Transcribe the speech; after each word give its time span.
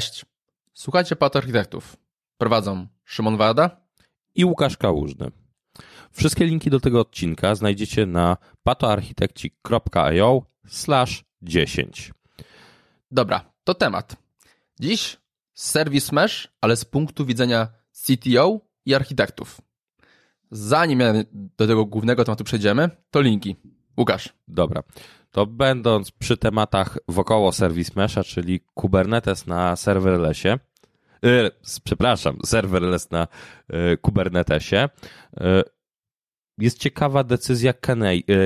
Cześć! 0.00 0.26
Słuchajcie 0.74 1.16
Pato 1.16 1.38
Architektów. 1.38 1.96
Prowadzą 2.38 2.86
Szymon 3.04 3.36
Wada 3.36 3.80
i 4.34 4.44
Łukasz 4.44 4.76
Kałużny. 4.76 5.30
Wszystkie 6.12 6.44
linki 6.44 6.70
do 6.70 6.80
tego 6.80 7.00
odcinka 7.00 7.54
znajdziecie 7.54 8.06
na 8.06 8.36
patoarchitekci.io 8.62 10.42
10. 11.42 12.12
Dobra, 13.10 13.52
to 13.64 13.74
temat. 13.74 14.16
Dziś 14.80 15.16
serwis 15.54 16.12
mesh, 16.12 16.48
ale 16.60 16.76
z 16.76 16.84
punktu 16.84 17.26
widzenia 17.26 17.68
CTO 17.92 18.60
i 18.86 18.94
architektów. 18.94 19.60
Zanim 20.50 21.02
do 21.32 21.66
tego 21.66 21.86
głównego 21.86 22.24
tematu 22.24 22.44
przejdziemy, 22.44 22.90
to 23.10 23.20
linki. 23.20 23.56
Łukasz. 24.00 24.28
Dobra 24.48 24.82
to 25.30 25.46
będąc 25.46 26.10
przy 26.10 26.36
tematach 26.36 26.98
wokoło 27.08 27.52
Service 27.52 27.92
Mesha, 27.96 28.24
czyli 28.24 28.60
Kubernetes 28.74 29.46
na 29.46 29.76
serverlessie, 29.76 30.48
yy, 31.22 31.50
przepraszam, 31.84 32.38
serverless 32.44 33.10
na 33.10 33.28
yy, 33.68 33.96
Kubernetesie, 33.96 34.88
yy, 35.40 35.62
jest 36.58 36.78
ciekawa 36.78 37.24
decyzja 37.24 37.72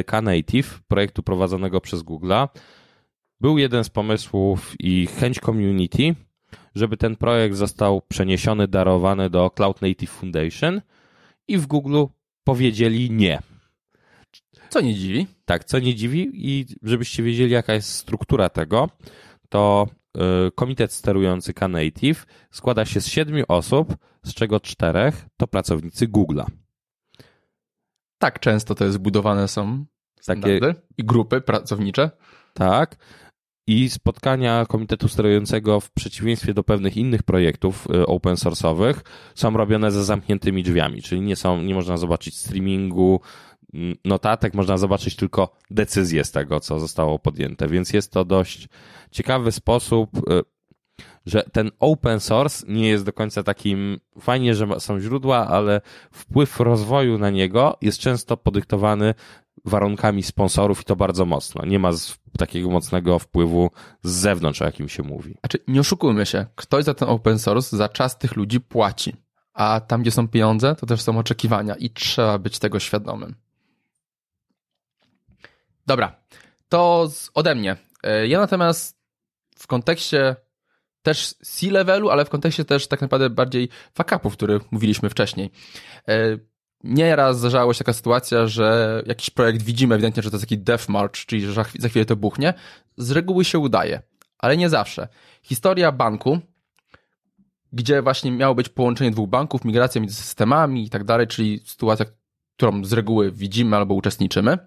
Knative, 0.06 0.80
projektu 0.88 1.22
prowadzonego 1.22 1.80
przez 1.80 2.02
Google'a. 2.02 2.48
Był 3.40 3.58
jeden 3.58 3.84
z 3.84 3.88
pomysłów 3.88 4.74
i 4.80 5.06
chęć 5.06 5.40
community, 5.40 6.14
żeby 6.74 6.96
ten 6.96 7.16
projekt 7.16 7.56
został 7.56 8.02
przeniesiony, 8.08 8.68
darowany 8.68 9.30
do 9.30 9.50
Cloud 9.50 9.82
Native 9.82 10.10
Foundation 10.10 10.80
i 11.48 11.58
w 11.58 11.66
Google 11.66 12.04
powiedzieli 12.44 13.10
nie 13.10 13.53
co 14.74 14.80
nie 14.80 14.94
dziwi. 14.94 15.26
Tak, 15.44 15.64
co 15.64 15.78
nie 15.78 15.94
dziwi 15.94 16.30
i 16.34 16.66
żebyście 16.82 17.22
wiedzieli 17.22 17.52
jaka 17.52 17.74
jest 17.74 17.90
struktura 17.90 18.48
tego, 18.48 18.88
to 19.48 19.86
y, 20.16 20.20
komitet 20.54 20.92
sterujący 20.92 21.54
Knative 21.54 22.26
składa 22.50 22.84
się 22.84 23.00
z 23.00 23.06
siedmiu 23.06 23.44
osób, 23.48 23.96
z 24.24 24.34
czego 24.34 24.60
czterech 24.60 25.26
to 25.36 25.46
pracownicy 25.46 26.08
Google'a. 26.08 26.46
Tak 28.18 28.40
często 28.40 28.74
to 28.74 28.84
jest 28.84 28.98
budowane 28.98 29.48
są 29.48 29.84
Takie... 30.26 30.60
i 30.98 31.04
grupy 31.04 31.40
pracownicze. 31.40 32.10
Tak. 32.54 32.96
I 33.66 33.90
spotkania 33.90 34.66
komitetu 34.68 35.08
sterującego 35.08 35.80
w 35.80 35.90
przeciwieństwie 35.90 36.54
do 36.54 36.64
pewnych 36.64 36.96
innych 36.96 37.22
projektów 37.22 37.86
y, 37.90 38.06
open 38.06 38.34
source'owych 38.34 38.94
są 39.34 39.56
robione 39.56 39.90
za 39.90 40.04
zamkniętymi 40.04 40.62
drzwiami, 40.62 41.02
czyli 41.02 41.20
nie 41.20 41.36
są, 41.36 41.62
nie 41.62 41.74
można 41.74 41.96
zobaczyć 41.96 42.36
streamingu, 42.38 43.20
notatek 44.04 44.54
można 44.54 44.78
zobaczyć 44.78 45.16
tylko 45.16 45.56
decyzje 45.70 46.24
z 46.24 46.30
tego, 46.30 46.60
co 46.60 46.80
zostało 46.80 47.18
podjęte, 47.18 47.68
więc 47.68 47.92
jest 47.92 48.12
to 48.12 48.24
dość 48.24 48.68
ciekawy 49.10 49.52
sposób, 49.52 50.30
y, 50.30 50.42
że 51.26 51.44
ten 51.52 51.70
open 51.80 52.20
source 52.20 52.66
nie 52.68 52.88
jest 52.88 53.04
do 53.04 53.12
końca 53.12 53.42
takim, 53.42 54.00
fajnie, 54.20 54.54
że 54.54 54.80
są 54.80 55.00
źródła, 55.00 55.48
ale 55.48 55.80
wpływ 56.12 56.60
rozwoju 56.60 57.18
na 57.18 57.30
niego 57.30 57.76
jest 57.80 57.98
często 57.98 58.36
podyktowany 58.36 59.14
warunkami 59.64 60.22
sponsorów 60.22 60.80
i 60.80 60.84
to 60.84 60.96
bardzo 60.96 61.24
mocno. 61.24 61.66
Nie 61.66 61.78
ma 61.78 61.90
takiego 62.38 62.70
mocnego 62.70 63.18
wpływu 63.18 63.70
z 64.02 64.12
zewnątrz, 64.12 64.62
o 64.62 64.64
jakim 64.64 64.88
się 64.88 65.02
mówi. 65.02 65.36
Znaczy, 65.40 65.58
nie 65.68 65.80
oszukujmy 65.80 66.26
się, 66.26 66.46
ktoś 66.54 66.84
za 66.84 66.94
ten 66.94 67.08
open 67.08 67.38
source 67.38 67.76
za 67.76 67.88
czas 67.88 68.18
tych 68.18 68.36
ludzi 68.36 68.60
płaci. 68.60 69.16
A 69.54 69.80
tam, 69.80 70.02
gdzie 70.02 70.10
są 70.10 70.28
pieniądze, 70.28 70.74
to 70.74 70.86
też 70.86 71.00
są 71.00 71.18
oczekiwania 71.18 71.74
i 71.74 71.90
trzeba 71.90 72.38
być 72.38 72.58
tego 72.58 72.80
świadomym. 72.80 73.34
Dobra, 75.86 76.16
to 76.68 77.08
ode 77.34 77.54
mnie. 77.54 77.76
E, 78.02 78.26
ja 78.26 78.40
natomiast 78.40 78.98
w 79.56 79.66
kontekście 79.66 80.36
też 81.02 81.34
C-levelu, 81.34 82.10
ale 82.10 82.24
w 82.24 82.30
kontekście 82.30 82.64
też 82.64 82.86
tak 82.86 83.00
naprawdę 83.00 83.30
bardziej 83.30 83.68
fuck-upów, 83.94 84.32
o 84.32 84.36
których 84.36 84.72
mówiliśmy 84.72 85.10
wcześniej. 85.10 85.50
E, 86.08 86.38
nieraz 86.84 87.38
zdarzało 87.38 87.74
się 87.74 87.78
taka 87.78 87.92
sytuacja, 87.92 88.46
że 88.46 89.02
jakiś 89.06 89.30
projekt 89.30 89.62
widzimy 89.62 89.94
ewidentnie, 89.94 90.22
że 90.22 90.30
to 90.30 90.36
jest 90.36 90.44
taki 90.44 90.58
death 90.58 90.88
march, 90.88 91.26
czyli 91.26 91.42
że 91.42 91.64
za 91.78 91.88
chwilę 91.88 92.04
to 92.04 92.16
buchnie. 92.16 92.54
Z 92.96 93.10
reguły 93.10 93.44
się 93.44 93.58
udaje, 93.58 94.02
ale 94.38 94.56
nie 94.56 94.68
zawsze. 94.68 95.08
Historia 95.42 95.92
banku, 95.92 96.38
gdzie 97.72 98.02
właśnie 98.02 98.32
miało 98.32 98.54
być 98.54 98.68
połączenie 98.68 99.10
dwóch 99.10 99.28
banków, 99.28 99.64
migracja 99.64 100.00
między 100.00 100.16
systemami 100.16 100.84
i 100.84 100.90
tak 100.90 101.04
dalej, 101.04 101.26
czyli 101.26 101.60
sytuacja, 101.64 102.06
którą 102.56 102.84
z 102.84 102.92
reguły 102.92 103.32
widzimy 103.32 103.76
albo 103.76 103.94
uczestniczymy 103.94 104.58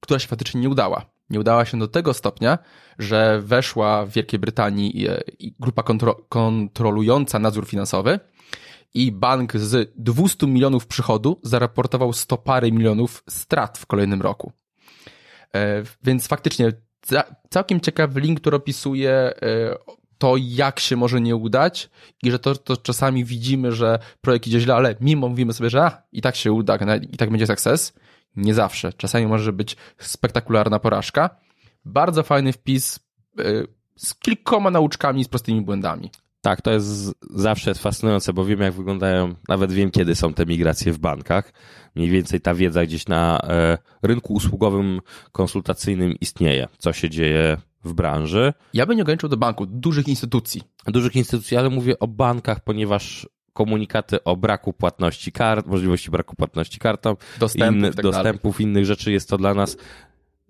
która 0.00 0.20
się 0.20 0.28
faktycznie 0.28 0.60
nie 0.60 0.68
udała. 0.68 1.06
Nie 1.30 1.40
udała 1.40 1.64
się 1.64 1.78
do 1.78 1.88
tego 1.88 2.14
stopnia, 2.14 2.58
że 2.98 3.40
weszła 3.40 4.06
w 4.06 4.10
Wielkiej 4.10 4.40
Brytanii 4.40 5.08
e, 5.08 5.22
grupa 5.58 5.82
kontro 5.82 6.14
kontrolująca 6.28 7.38
nadzór 7.38 7.66
finansowy 7.66 8.20
i 8.94 9.12
bank 9.12 9.56
z 9.56 9.92
200 9.96 10.46
milionów 10.46 10.86
przychodu 10.86 11.40
zaraportował 11.42 12.12
100 12.12 12.38
parę 12.38 12.72
milionów 12.72 13.24
strat 13.28 13.78
w 13.78 13.86
kolejnym 13.86 14.22
roku. 14.22 14.52
E, 15.54 15.82
więc 16.04 16.26
faktycznie 16.26 16.72
całkiem 17.50 17.80
ciekawy 17.80 18.20
link, 18.20 18.40
który 18.40 18.56
opisuje 18.56 19.10
e, 19.10 19.34
to, 20.18 20.34
jak 20.38 20.80
się 20.80 20.96
może 20.96 21.20
nie 21.20 21.36
udać 21.36 21.90
i 22.22 22.30
że 22.30 22.38
to, 22.38 22.54
to 22.54 22.76
czasami 22.76 23.24
widzimy, 23.24 23.72
że 23.72 23.98
projekt 24.20 24.46
idzie 24.46 24.60
źle, 24.60 24.74
ale 24.74 24.96
mimo 25.00 25.28
mówimy 25.28 25.52
sobie, 25.52 25.70
że 25.70 25.82
a, 25.82 26.02
i 26.12 26.22
tak 26.22 26.36
się 26.36 26.52
uda, 26.52 26.78
i 27.12 27.16
tak 27.16 27.30
będzie 27.30 27.46
sukces, 27.46 27.92
nie 28.36 28.54
zawsze. 28.54 28.92
Czasami 28.92 29.26
może 29.26 29.52
być 29.52 29.76
spektakularna 29.98 30.78
porażka. 30.78 31.30
Bardzo 31.84 32.22
fajny 32.22 32.52
wpis 32.52 32.98
y, 33.40 33.66
z 33.96 34.14
kilkoma 34.14 34.70
nauczkami, 34.70 35.24
z 35.24 35.28
prostymi 35.28 35.60
błędami. 35.60 36.10
Tak, 36.40 36.62
to 36.62 36.70
jest 36.70 37.14
zawsze 37.30 37.74
fascynujące, 37.74 38.32
bo 38.32 38.44
wiem, 38.44 38.60
jak 38.60 38.72
wyglądają, 38.72 39.34
nawet 39.48 39.72
wiem, 39.72 39.90
kiedy 39.90 40.14
są 40.14 40.34
te 40.34 40.46
migracje 40.46 40.92
w 40.92 40.98
bankach. 40.98 41.52
Mniej 41.94 42.10
więcej 42.10 42.40
ta 42.40 42.54
wiedza 42.54 42.86
gdzieś 42.86 43.08
na 43.08 43.40
e, 43.42 43.78
rynku 44.02 44.34
usługowym, 44.34 45.00
konsultacyjnym 45.32 46.14
istnieje, 46.20 46.68
co 46.78 46.92
się 46.92 47.10
dzieje 47.10 47.56
w 47.84 47.92
branży. 47.92 48.52
Ja 48.74 48.86
bym 48.86 48.96
nie 48.96 49.02
ograniczył 49.02 49.28
do 49.28 49.36
banku, 49.36 49.66
dużych 49.66 50.08
instytucji. 50.08 50.62
Dużych 50.86 51.16
instytucji, 51.16 51.56
ale 51.56 51.70
mówię 51.70 51.98
o 51.98 52.08
bankach, 52.08 52.60
ponieważ 52.64 53.28
komunikaty 53.56 54.24
o 54.24 54.36
braku 54.36 54.72
płatności 54.72 55.32
kart, 55.32 55.66
możliwości 55.66 56.10
braku 56.10 56.36
płatności 56.36 56.78
kartą, 56.78 57.16
dostępów, 57.38 57.76
inny, 57.76 57.94
tak 57.94 58.02
dostępów 58.02 58.60
innych 58.60 58.84
rzeczy 58.84 59.12
jest 59.12 59.28
to 59.28 59.38
dla 59.38 59.54
nas 59.54 59.76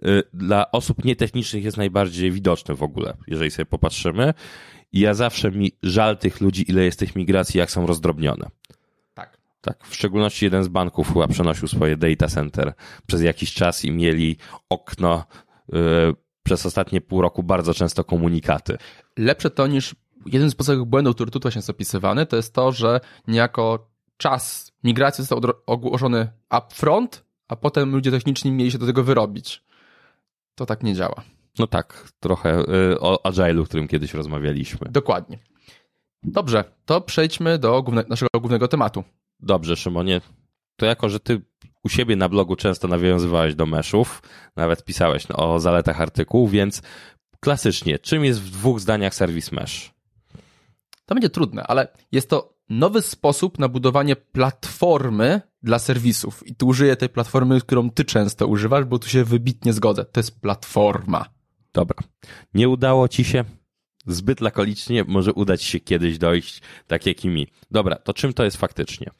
y, 0.06 0.22
dla 0.34 0.70
osób 0.70 1.04
nietechnicznych 1.04 1.64
jest 1.64 1.76
najbardziej 1.76 2.30
widoczne 2.30 2.74
w 2.74 2.82
ogóle, 2.82 3.16
jeżeli 3.26 3.50
sobie 3.50 3.66
popatrzymy. 3.66 4.34
I 4.92 5.00
ja 5.00 5.14
zawsze 5.14 5.50
mi 5.50 5.72
żal 5.82 6.18
tych 6.18 6.40
ludzi, 6.40 6.70
ile 6.70 6.84
jest 6.84 6.98
tych 6.98 7.16
migracji, 7.16 7.58
jak 7.58 7.70
są 7.70 7.86
rozdrobnione. 7.86 8.46
Tak. 9.14 9.38
Tak, 9.60 9.86
w 9.86 9.94
szczególności 9.94 10.44
jeden 10.44 10.64
z 10.64 10.68
banków 10.68 11.12
chyba 11.12 11.28
przenosił 11.28 11.68
swoje 11.68 11.96
data 11.96 12.28
center 12.28 12.72
przez 13.06 13.22
jakiś 13.22 13.54
czas 13.54 13.84
i 13.84 13.90
mieli 13.90 14.36
okno 14.68 15.24
yy, 15.72 15.78
przez 16.42 16.66
ostatnie 16.66 17.00
pół 17.00 17.22
roku 17.22 17.42
bardzo 17.42 17.74
często 17.74 18.04
komunikaty. 18.04 18.76
Lepsze 19.16 19.50
to 19.50 19.66
niż 19.66 19.94
jeden 20.26 20.50
z 20.50 20.54
podstawowych 20.54 20.88
błędów, 20.88 21.14
który 21.14 21.30
tutaj 21.30 21.52
jest 21.56 21.70
opisywany, 21.70 22.26
to 22.26 22.36
jest 22.36 22.54
to, 22.54 22.72
że 22.72 23.00
niejako 23.28 23.90
czas 24.16 24.72
migracji 24.84 25.24
został 25.24 25.52
ogłoszony 25.66 26.28
upfront, 26.58 27.24
a 27.48 27.56
potem 27.56 27.92
ludzie 27.92 28.10
techniczni 28.10 28.52
mieli 28.52 28.70
się 28.70 28.78
do 28.78 28.86
tego 28.86 29.04
wyrobić. 29.04 29.64
To 30.54 30.66
tak 30.66 30.82
nie 30.82 30.94
działa. 30.94 31.22
No 31.58 31.66
tak, 31.66 32.08
trochę 32.20 32.60
y, 32.92 33.00
o 33.00 33.20
Agile'u, 33.24 33.62
o 33.62 33.64
którym 33.64 33.88
kiedyś 33.88 34.14
rozmawialiśmy. 34.14 34.88
Dokładnie. 34.90 35.38
Dobrze, 36.22 36.64
to 36.84 37.00
przejdźmy 37.00 37.58
do 37.58 37.82
główne, 37.82 38.04
naszego 38.08 38.40
głównego 38.40 38.68
tematu. 38.68 39.04
Dobrze, 39.40 39.76
Szymonie. 39.76 40.20
To 40.76 40.86
jako, 40.86 41.08
że 41.08 41.20
ty 41.20 41.40
u 41.84 41.88
siebie 41.88 42.16
na 42.16 42.28
blogu 42.28 42.56
często 42.56 42.88
nawiązywałeś 42.88 43.54
do 43.54 43.66
meszów, 43.66 44.22
nawet 44.56 44.84
pisałeś 44.84 45.26
o 45.34 45.60
zaletach 45.60 46.00
artykułu, 46.00 46.48
więc 46.48 46.82
klasycznie, 47.40 47.98
czym 47.98 48.24
jest 48.24 48.42
w 48.42 48.50
dwóch 48.50 48.80
zdaniach 48.80 49.14
serwis 49.14 49.52
mesh? 49.52 49.95
To 51.06 51.14
będzie 51.14 51.30
trudne, 51.30 51.62
ale 51.62 51.88
jest 52.12 52.30
to 52.30 52.56
nowy 52.68 53.02
sposób 53.02 53.58
na 53.58 53.68
budowanie 53.68 54.16
platformy 54.16 55.40
dla 55.62 55.78
serwisów. 55.78 56.46
I 56.46 56.54
tu 56.54 56.66
użyję 56.66 56.96
tej 56.96 57.08
platformy, 57.08 57.60
którą 57.60 57.90
ty 57.90 58.04
często 58.04 58.46
używasz, 58.46 58.84
bo 58.84 58.98
tu 58.98 59.08
się 59.08 59.24
wybitnie 59.24 59.72
zgodzę. 59.72 60.04
To 60.04 60.20
jest 60.20 60.40
platforma. 60.40 61.24
Dobra. 61.72 61.96
Nie 62.54 62.68
udało 62.68 63.08
ci 63.08 63.24
się? 63.24 63.44
Zbyt 64.06 64.40
lakonicznie 64.40 65.04
może 65.04 65.32
udać 65.32 65.62
się 65.62 65.80
kiedyś 65.80 66.18
dojść, 66.18 66.62
tak 66.86 67.06
jak 67.06 67.24
i 67.24 67.28
mi. 67.28 67.46
Dobra, 67.70 67.96
to 67.96 68.14
czym 68.14 68.32
to 68.32 68.44
jest 68.44 68.56
faktycznie? 68.56 69.10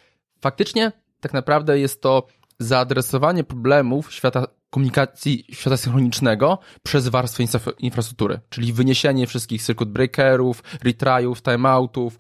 Faktycznie, 0.41 0.93
tak 1.21 1.33
naprawdę 1.33 1.79
jest 1.79 2.03
to 2.03 2.27
zaadresowanie 2.59 3.45
problemów 3.45 4.13
świata 4.13 4.47
komunikacji 4.77 5.45
świata 5.53 5.77
synchronicznego 5.77 6.59
przez 6.83 7.09
warstwę 7.09 7.45
infrastruktury, 7.79 8.41
czyli 8.49 8.73
wyniesienie 8.73 9.27
wszystkich 9.27 9.63
circuit 9.63 9.91
breakerów, 9.91 10.63
retryów, 10.83 11.43
timeoutów, 11.43 12.19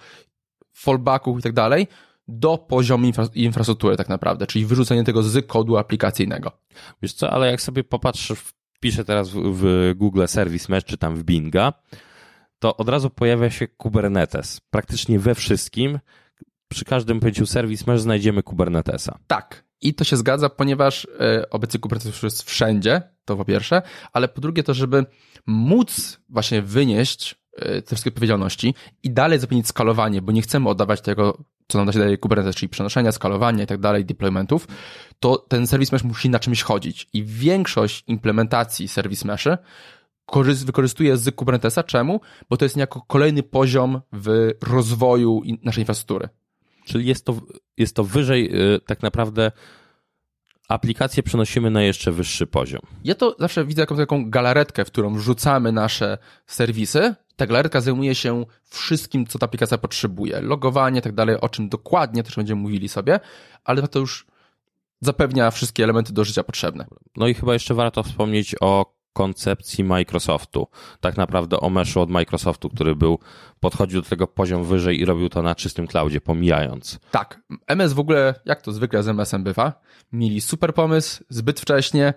fallbacków 0.72 1.38
i 1.38 1.42
tak 1.42 1.52
dalej 1.52 1.86
do 2.28 2.58
poziomu 2.58 3.06
infra 3.06 3.24
infrastruktury 3.34 3.96
tak 3.96 4.08
naprawdę, 4.08 4.46
czyli 4.46 4.66
wyrzucenie 4.66 5.04
tego 5.04 5.22
z 5.22 5.46
kodu 5.46 5.76
aplikacyjnego. 5.76 6.52
Wiesz 7.02 7.12
co, 7.12 7.30
ale 7.30 7.50
jak 7.50 7.60
sobie 7.60 7.84
popatrzysz, 7.84 8.38
wpiszę 8.38 9.04
teraz 9.04 9.30
w, 9.30 9.36
w 9.36 9.94
Google 9.96 10.26
Service 10.26 10.66
Mesh 10.72 10.84
czy 10.84 10.98
tam 10.98 11.16
w 11.16 11.24
Binga, 11.24 11.72
to 12.58 12.76
od 12.76 12.88
razu 12.88 13.10
pojawia 13.10 13.50
się 13.50 13.68
Kubernetes. 13.68 14.60
Praktycznie 14.70 15.18
we 15.18 15.34
wszystkim, 15.34 15.98
przy 16.68 16.84
każdym 16.84 17.20
pęciu 17.20 17.46
serwis 17.46 17.86
mesh 17.86 18.00
znajdziemy 18.00 18.42
Kubernetesa. 18.42 19.18
Tak. 19.26 19.65
I 19.80 19.94
to 19.94 20.04
się 20.04 20.16
zgadza, 20.16 20.48
ponieważ 20.48 21.06
e, 21.20 21.50
obecnie 21.50 21.80
Kubernetes 21.80 22.22
jest 22.22 22.42
wszędzie, 22.42 23.02
to 23.24 23.36
po 23.36 23.44
pierwsze, 23.44 23.82
ale 24.12 24.28
po 24.28 24.40
drugie 24.40 24.62
to, 24.62 24.74
żeby 24.74 25.06
móc 25.46 26.20
właśnie 26.28 26.62
wynieść 26.62 27.34
e, 27.56 27.82
te 27.82 27.86
wszystkie 27.86 28.10
odpowiedzialności 28.10 28.74
i 29.02 29.10
dalej 29.10 29.38
zapewnić 29.38 29.68
skalowanie, 29.68 30.22
bo 30.22 30.32
nie 30.32 30.42
chcemy 30.42 30.68
oddawać 30.68 31.00
tego, 31.00 31.44
co 31.68 31.84
nam 31.84 31.94
daje 31.94 32.18
Kubernetes, 32.18 32.56
czyli 32.56 32.68
przenoszenia, 32.68 33.12
skalowania 33.12 33.64
i 33.64 33.66
tak 33.66 33.80
dalej, 33.80 34.04
deploymentów, 34.04 34.68
to 35.20 35.36
ten 35.36 35.66
serwis 35.66 35.92
mesh 35.92 36.04
musi 36.04 36.30
na 36.30 36.38
czymś 36.38 36.62
chodzić. 36.62 37.08
I 37.12 37.24
większość 37.24 38.04
implementacji 38.06 38.88
serwis 38.88 39.24
meszy 39.24 39.58
wykorzystuje 40.64 41.16
z 41.16 41.34
Kubernetesa. 41.34 41.82
Czemu? 41.82 42.20
Bo 42.50 42.56
to 42.56 42.64
jest 42.64 42.76
niejako 42.76 43.00
kolejny 43.00 43.42
poziom 43.42 44.00
w 44.12 44.50
rozwoju 44.62 45.42
naszej 45.62 45.82
infrastruktury. 45.82 46.28
Czyli 46.86 47.06
jest 47.06 47.24
to, 47.24 47.40
jest 47.76 47.96
to 47.96 48.04
wyżej 48.04 48.74
y, 48.74 48.80
tak 48.80 49.02
naprawdę 49.02 49.52
aplikację 50.68 51.22
przenosimy 51.22 51.70
na 51.70 51.82
jeszcze 51.82 52.12
wyższy 52.12 52.46
poziom. 52.46 52.80
Ja 53.04 53.14
to 53.14 53.36
zawsze 53.38 53.64
widzę 53.64 53.82
jako 53.82 53.96
taką 53.96 54.30
galaretkę, 54.30 54.84
w 54.84 54.90
którą 54.90 55.14
wrzucamy 55.14 55.72
nasze 55.72 56.18
serwisy. 56.46 57.14
Ta 57.36 57.46
galaretka 57.46 57.80
zajmuje 57.80 58.14
się 58.14 58.44
wszystkim, 58.64 59.26
co 59.26 59.38
ta 59.38 59.46
aplikacja 59.46 59.78
potrzebuje. 59.78 60.40
Logowanie, 60.40 61.02
tak 61.02 61.12
dalej, 61.12 61.40
o 61.40 61.48
czym 61.48 61.68
dokładnie 61.68 62.22
też 62.22 62.36
będziemy 62.36 62.62
mówili 62.62 62.88
sobie, 62.88 63.20
ale 63.64 63.88
to 63.88 63.98
już 63.98 64.26
zapewnia 65.00 65.50
wszystkie 65.50 65.84
elementy 65.84 66.12
do 66.12 66.24
życia 66.24 66.42
potrzebne. 66.44 66.86
No 67.16 67.28
i 67.28 67.34
chyba 67.34 67.52
jeszcze 67.52 67.74
warto 67.74 68.02
wspomnieć 68.02 68.54
o 68.60 68.95
koncepcji 69.16 69.84
Microsoftu. 69.84 70.66
Tak 71.00 71.16
naprawdę 71.16 71.60
o 71.60 71.70
meszu 71.70 72.00
od 72.00 72.10
Microsoftu, 72.10 72.70
który 72.70 72.96
był, 72.96 73.18
podchodził 73.60 74.02
do 74.02 74.08
tego 74.08 74.26
poziom 74.26 74.64
wyżej 74.64 75.00
i 75.00 75.04
robił 75.04 75.28
to 75.28 75.42
na 75.42 75.54
czystym 75.54 75.86
cloudzie, 75.86 76.20
pomijając. 76.20 76.98
Tak. 77.10 77.40
MS 77.66 77.92
w 77.92 77.98
ogóle, 77.98 78.34
jak 78.44 78.62
to 78.62 78.72
zwykle 78.72 79.02
z 79.02 79.08
MS-em 79.08 79.44
bywa, 79.44 79.80
mieli 80.12 80.40
super 80.40 80.74
pomysł, 80.74 81.24
zbyt 81.28 81.60
wcześnie, 81.60 82.14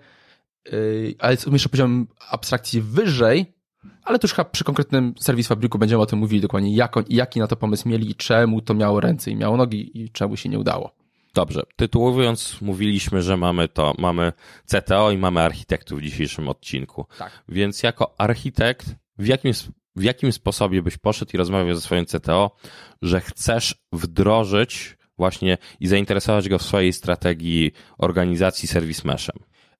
yy, 0.72 1.14
ale 1.18 1.36
jeszcze 1.52 1.68
poziom 1.68 2.06
abstrakcji 2.30 2.82
wyżej, 2.82 3.54
ale 4.02 4.18
to 4.18 4.24
już 4.24 4.34
chyba 4.34 4.44
przy 4.44 4.64
konkretnym 4.64 5.14
serwis 5.20 5.48
fabryku 5.48 5.78
będziemy 5.78 6.02
o 6.02 6.06
tym 6.06 6.18
mówili 6.18 6.40
dokładnie, 6.40 6.74
jak 6.74 6.96
jaki 7.08 7.40
na 7.40 7.46
to 7.46 7.56
pomysł 7.56 7.88
mieli 7.88 8.10
i 8.10 8.14
czemu 8.14 8.60
to 8.60 8.74
miało 8.74 9.00
ręce 9.00 9.30
i 9.30 9.36
miało 9.36 9.56
nogi 9.56 10.02
i 10.02 10.10
czemu 10.10 10.36
się 10.36 10.48
nie 10.48 10.58
udało. 10.58 10.99
Dobrze, 11.34 11.62
tytułując, 11.76 12.60
mówiliśmy, 12.60 13.22
że 13.22 13.36
mamy 13.36 13.68
to, 13.68 13.94
mamy 13.98 14.32
CTO 14.66 15.10
i 15.10 15.18
mamy 15.18 15.40
architektów 15.40 15.98
w 15.98 16.02
dzisiejszym 16.02 16.48
odcinku. 16.48 17.06
Tak. 17.18 17.42
Więc 17.48 17.82
jako 17.82 18.14
architekt, 18.18 18.86
w 19.18 19.26
jakim, 19.26 19.52
w 19.96 20.02
jakim 20.02 20.32
sposobie 20.32 20.82
byś 20.82 20.96
poszedł 20.96 21.30
i 21.34 21.36
rozmawiał 21.36 21.74
ze 21.74 21.80
swoim 21.80 22.06
CTO, 22.06 22.56
że 23.02 23.20
chcesz 23.20 23.74
wdrożyć 23.92 24.96
właśnie 25.18 25.58
i 25.80 25.88
zainteresować 25.88 26.48
go 26.48 26.58
w 26.58 26.62
swojej 26.62 26.92
strategii 26.92 27.72
organizacji 27.98 28.68
serwis 28.68 29.04
meshem? 29.04 29.36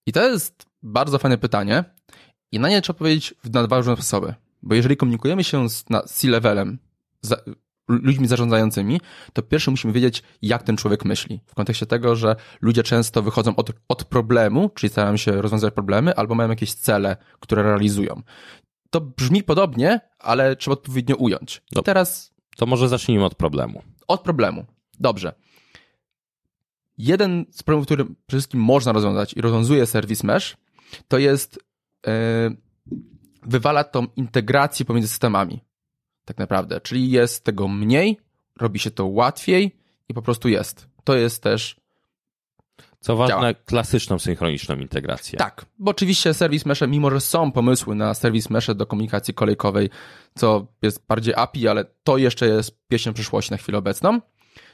I 0.06 0.12
to 0.12 0.29
jest 0.29 0.67
bardzo 0.82 1.19
fajne 1.19 1.38
pytanie 1.38 1.85
i 2.53 2.58
na 2.58 2.69
nie 2.69 2.82
trzeba 2.82 2.99
powiedzieć 2.99 3.35
na 3.53 3.67
dwa 3.67 3.76
różne 3.76 3.94
sposoby. 3.94 4.35
Bo 4.62 4.75
jeżeli 4.75 4.96
komunikujemy 4.96 5.44
się 5.44 5.69
z 5.69 5.85
C-levelem, 6.06 6.79
ludźmi 7.90 8.26
zarządzającymi, 8.26 9.00
to 9.32 9.42
pierwsze 9.42 9.70
musimy 9.70 9.92
wiedzieć, 9.92 10.22
jak 10.42 10.62
ten 10.62 10.76
człowiek 10.76 11.04
myśli. 11.04 11.40
W 11.46 11.54
kontekście 11.54 11.87
tego, 11.87 12.16
że 12.16 12.37
ludzie 12.60 12.82
często 12.82 13.22
wychodzą 13.22 13.56
od, 13.56 13.70
od 13.88 14.04
problemu, 14.04 14.70
czyli 14.75 14.90
starają 14.90 15.16
się 15.16 15.42
rozwiązać 15.42 15.75
problemy, 15.75 16.14
albo 16.14 16.34
mają 16.34 16.48
jakieś 16.48 16.75
cele, 16.75 17.16
które 17.40 17.62
realizują. 17.62 18.22
To 18.90 19.00
brzmi 19.00 19.42
podobnie, 19.42 20.00
ale 20.19 20.56
trzeba 20.56 20.72
odpowiednio 20.72 21.16
ująć. 21.16 21.62
No, 21.72 21.82
teraz. 21.82 22.31
To 22.56 22.66
może 22.66 22.88
zacznijmy 22.88 23.25
od 23.25 23.34
problemu. 23.34 23.82
Od 24.08 24.20
problemu. 24.20 24.64
Dobrze. 24.98 25.32
Jeden 26.98 27.46
z 27.50 27.62
problemów, 27.62 27.86
który 27.86 28.04
przede 28.04 28.16
wszystkim 28.28 28.60
można 28.60 28.93
rozwiązać 28.93 29.34
i 29.34 29.40
rozwiązuje 29.40 29.86
Service 29.86 30.26
Mesh, 30.26 30.56
to 31.08 31.19
jest 31.19 31.58
yy, 32.06 32.12
wywala 33.43 33.84
tą 33.84 34.06
integrację 34.16 34.84
pomiędzy 34.84 35.08
systemami 35.08 35.60
tak 36.25 36.38
naprawdę. 36.38 36.81
Czyli 36.81 37.11
jest 37.11 37.44
tego 37.44 37.69
mniej, 37.69 38.19
robi 38.61 38.78
się 38.78 38.90
to 38.90 39.06
łatwiej 39.06 39.76
i 40.08 40.14
po 40.14 40.22
prostu 40.22 40.49
jest. 40.49 40.88
To 41.05 41.17
jest 41.17 41.43
też. 41.43 41.81
Co 43.00 43.17
ważne, 43.17 43.34
działa. 43.34 43.55
klasyczną 43.55 44.19
synchroniczną 44.19 44.76
integrację. 44.76 45.38
Tak, 45.38 45.67
bo 45.78 45.90
oczywiście 45.90 46.34
serwis 46.34 46.67
mesze, 46.67 46.88
mimo 46.88 47.11
że 47.11 47.20
są 47.20 47.52
pomysły 47.52 47.94
na 47.94 48.14
serwis 48.14 48.50
mesze 48.50 48.75
do 48.75 48.87
komunikacji 48.87 49.34
kolejkowej, 49.34 49.90
co 50.34 50.67
jest 50.82 51.06
bardziej 51.06 51.34
API, 51.34 51.69
ale 51.69 51.84
to 52.05 52.19
jeszcze 52.19 52.46
jest 52.46 52.78
pieśnią 52.88 53.12
przyszłości 53.12 53.50
na 53.50 53.56
chwilę 53.56 53.78
obecną, 53.78 54.20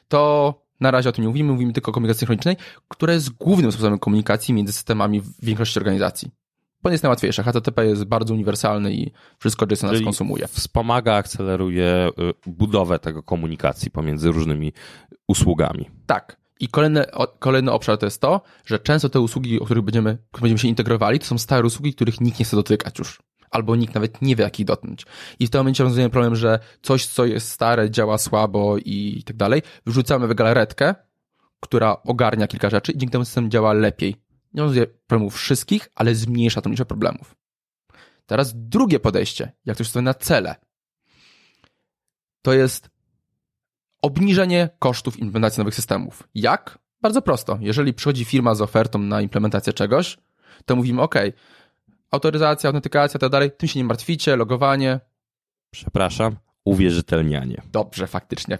to 0.08 0.54
na 0.80 0.90
razie 0.90 1.08
o 1.08 1.12
tym 1.12 1.22
nie 1.22 1.28
mówimy, 1.28 1.52
mówimy 1.52 1.72
tylko 1.72 1.90
o 1.90 1.94
komunikacji 1.94 2.20
synchronicznej, 2.20 2.56
która 2.88 3.12
jest 3.12 3.30
głównym 3.30 3.72
sposobem 3.72 3.98
komunikacji 3.98 4.54
między 4.54 4.72
systemami 4.72 5.20
w 5.20 5.44
większości 5.44 5.78
organizacji 5.78 6.30
bo 6.86 6.92
jest 6.92 7.02
najłatwiejsze. 7.02 7.42
HTTP 7.42 7.86
jest 7.86 8.04
bardzo 8.04 8.34
uniwersalny 8.34 8.94
i 8.94 9.12
wszystko 9.38 9.66
JSON 9.70 9.92
nas 9.92 10.02
konsumuje. 10.02 10.48
Wspomaga, 10.48 11.14
akceleruje 11.14 12.08
y, 12.46 12.50
budowę 12.50 12.98
tego 12.98 13.22
komunikacji 13.22 13.90
pomiędzy 13.90 14.32
różnymi 14.32 14.72
usługami. 15.28 15.90
Tak. 16.06 16.36
I 16.60 16.68
kolejny, 16.68 17.04
kolejny 17.38 17.72
obszar 17.72 17.98
to 17.98 18.06
jest 18.06 18.20
to, 18.20 18.40
że 18.66 18.78
często 18.78 19.08
te 19.08 19.20
usługi, 19.20 19.60
o 19.60 19.64
których 19.64 19.84
będziemy, 19.84 20.18
będziemy 20.40 20.58
się 20.58 20.68
integrowali, 20.68 21.18
to 21.18 21.26
są 21.26 21.38
stare 21.38 21.66
usługi, 21.66 21.94
których 21.94 22.20
nikt 22.20 22.38
nie 22.38 22.44
chce 22.44 22.56
dotykać 22.56 22.98
już. 22.98 23.22
Albo 23.50 23.76
nikt 23.76 23.94
nawet 23.94 24.22
nie 24.22 24.36
wie, 24.36 24.44
jak 24.44 24.60
ich 24.60 24.66
dotknąć. 24.66 25.06
I 25.38 25.46
w 25.46 25.50
tym 25.50 25.58
momencie 25.58 25.84
rozwiązujemy 25.84 26.10
problem, 26.10 26.36
że 26.36 26.58
coś, 26.82 27.06
co 27.06 27.24
jest 27.24 27.48
stare, 27.48 27.90
działa 27.90 28.18
słabo 28.18 28.76
i 28.78 29.22
tak 29.26 29.36
dalej, 29.36 29.62
wrzucamy 29.86 30.28
w 30.28 30.34
galaretkę, 30.34 30.94
która 31.60 31.96
ogarnia 32.02 32.46
kilka 32.46 32.70
rzeczy 32.70 32.92
i 32.92 32.98
dzięki 32.98 33.12
temu 33.12 33.24
system 33.24 33.50
działa 33.50 33.72
lepiej 33.72 34.25
nie 34.56 34.62
rozwiązuje 34.62 34.86
problemów 34.86 35.34
wszystkich, 35.34 35.88
ale 35.94 36.14
zmniejsza 36.14 36.60
tą 36.60 36.70
liczbę 36.70 36.84
problemów. 36.84 37.36
Teraz 38.26 38.52
drugie 38.54 39.00
podejście, 39.00 39.52
jak 39.64 39.76
to 39.76 39.84
się 39.84 40.02
na 40.02 40.14
cele, 40.14 40.56
to 42.42 42.52
jest 42.52 42.90
obniżenie 44.02 44.70
kosztów 44.78 45.18
implementacji 45.18 45.60
nowych 45.60 45.74
systemów. 45.74 46.28
Jak? 46.34 46.78
Bardzo 47.00 47.22
prosto. 47.22 47.58
Jeżeli 47.60 47.94
przychodzi 47.94 48.24
firma 48.24 48.54
z 48.54 48.60
ofertą 48.60 48.98
na 48.98 49.20
implementację 49.20 49.72
czegoś, 49.72 50.18
to 50.64 50.76
mówimy 50.76 51.02
OK, 51.02 51.14
autoryzacja, 52.10 52.68
autentykacja, 52.68 53.20
tak 53.20 53.30
dalej, 53.30 53.50
tym 53.58 53.68
się 53.68 53.78
nie 53.78 53.84
martwicie, 53.84 54.36
logowanie. 54.36 55.00
Przepraszam, 55.70 56.36
uwierzytelnianie. 56.64 57.62
Dobrze, 57.72 58.06
faktycznie. 58.06 58.58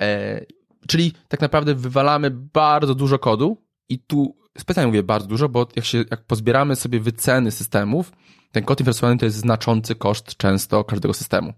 E, 0.00 0.40
czyli 0.88 1.12
tak 1.28 1.40
naprawdę 1.40 1.74
wywalamy 1.74 2.30
bardzo 2.30 2.94
dużo 2.94 3.18
kodu 3.18 3.62
i 3.88 3.98
tu 3.98 4.36
specjalnie 4.58 4.86
mówię 4.86 5.02
bardzo 5.02 5.26
dużo, 5.26 5.48
bo 5.48 5.68
jak, 5.76 5.84
się, 5.84 6.04
jak 6.10 6.24
pozbieramy 6.24 6.76
sobie 6.76 7.00
wyceny 7.00 7.50
systemów, 7.50 8.12
ten 8.52 8.64
kod 8.64 8.80
inwersowany 8.80 9.18
to 9.18 9.24
jest 9.24 9.36
znaczący 9.36 9.94
koszt 9.94 10.36
często 10.36 10.84
każdego 10.84 11.14
systemu, 11.14 11.52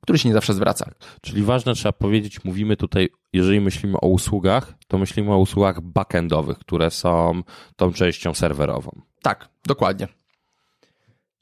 który 0.00 0.18
się 0.18 0.28
nie 0.28 0.34
zawsze 0.34 0.54
zwraca. 0.54 0.90
Czyli 1.22 1.42
ważne 1.42 1.74
trzeba 1.74 1.92
powiedzieć, 1.92 2.44
mówimy 2.44 2.76
tutaj, 2.76 3.08
jeżeli 3.32 3.60
myślimy 3.60 3.96
o 4.00 4.08
usługach, 4.08 4.74
to 4.88 4.98
myślimy 4.98 5.32
o 5.32 5.38
usługach 5.38 5.80
backendowych, 5.80 6.58
które 6.58 6.90
są 6.90 7.42
tą 7.76 7.92
częścią 7.92 8.34
serwerową. 8.34 9.00
Tak, 9.22 9.48
dokładnie. 9.66 10.08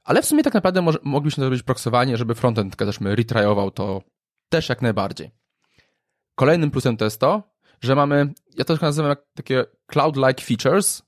Ale 0.04 0.22
w 0.22 0.26
sumie 0.26 0.42
tak 0.42 0.54
naprawdę 0.54 0.82
może, 0.82 0.98
moglibyśmy 1.02 1.44
zrobić 1.44 1.62
proksowanie, 1.62 2.16
żeby 2.16 2.34
frontend 2.34 2.76
też 2.76 2.98
retryował 3.00 3.70
to 3.70 4.02
też 4.48 4.68
jak 4.68 4.82
najbardziej. 4.82 5.30
Kolejnym 6.34 6.70
plusem 6.70 6.96
to 6.96 7.04
jest 7.04 7.20
to, 7.20 7.55
że 7.80 7.94
mamy, 7.94 8.32
ja 8.58 8.64
to 8.64 8.76
nazywam 8.82 9.08
jak 9.08 9.22
takie 9.34 9.64
cloud-like 9.86 10.42
features 10.42 11.02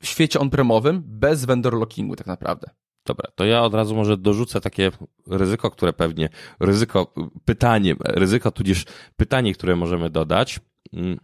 w 0.00 0.06
świecie 0.06 0.38
on-premowym 0.40 1.02
bez 1.04 1.44
vendor 1.44 1.74
lockingu 1.74 2.16
tak 2.16 2.26
naprawdę. 2.26 2.70
Dobra, 3.06 3.30
to 3.34 3.44
ja 3.44 3.62
od 3.62 3.74
razu 3.74 3.94
może 3.94 4.16
dorzucę 4.16 4.60
takie 4.60 4.90
ryzyko, 5.26 5.70
które 5.70 5.92
pewnie, 5.92 6.28
ryzyko, 6.60 7.14
pytanie, 7.44 7.94
ryzyko 8.00 8.50
tudzież 8.50 8.84
pytanie, 9.16 9.54
które 9.54 9.76
możemy 9.76 10.10
dodać, 10.10 10.60
mm, 10.92 11.20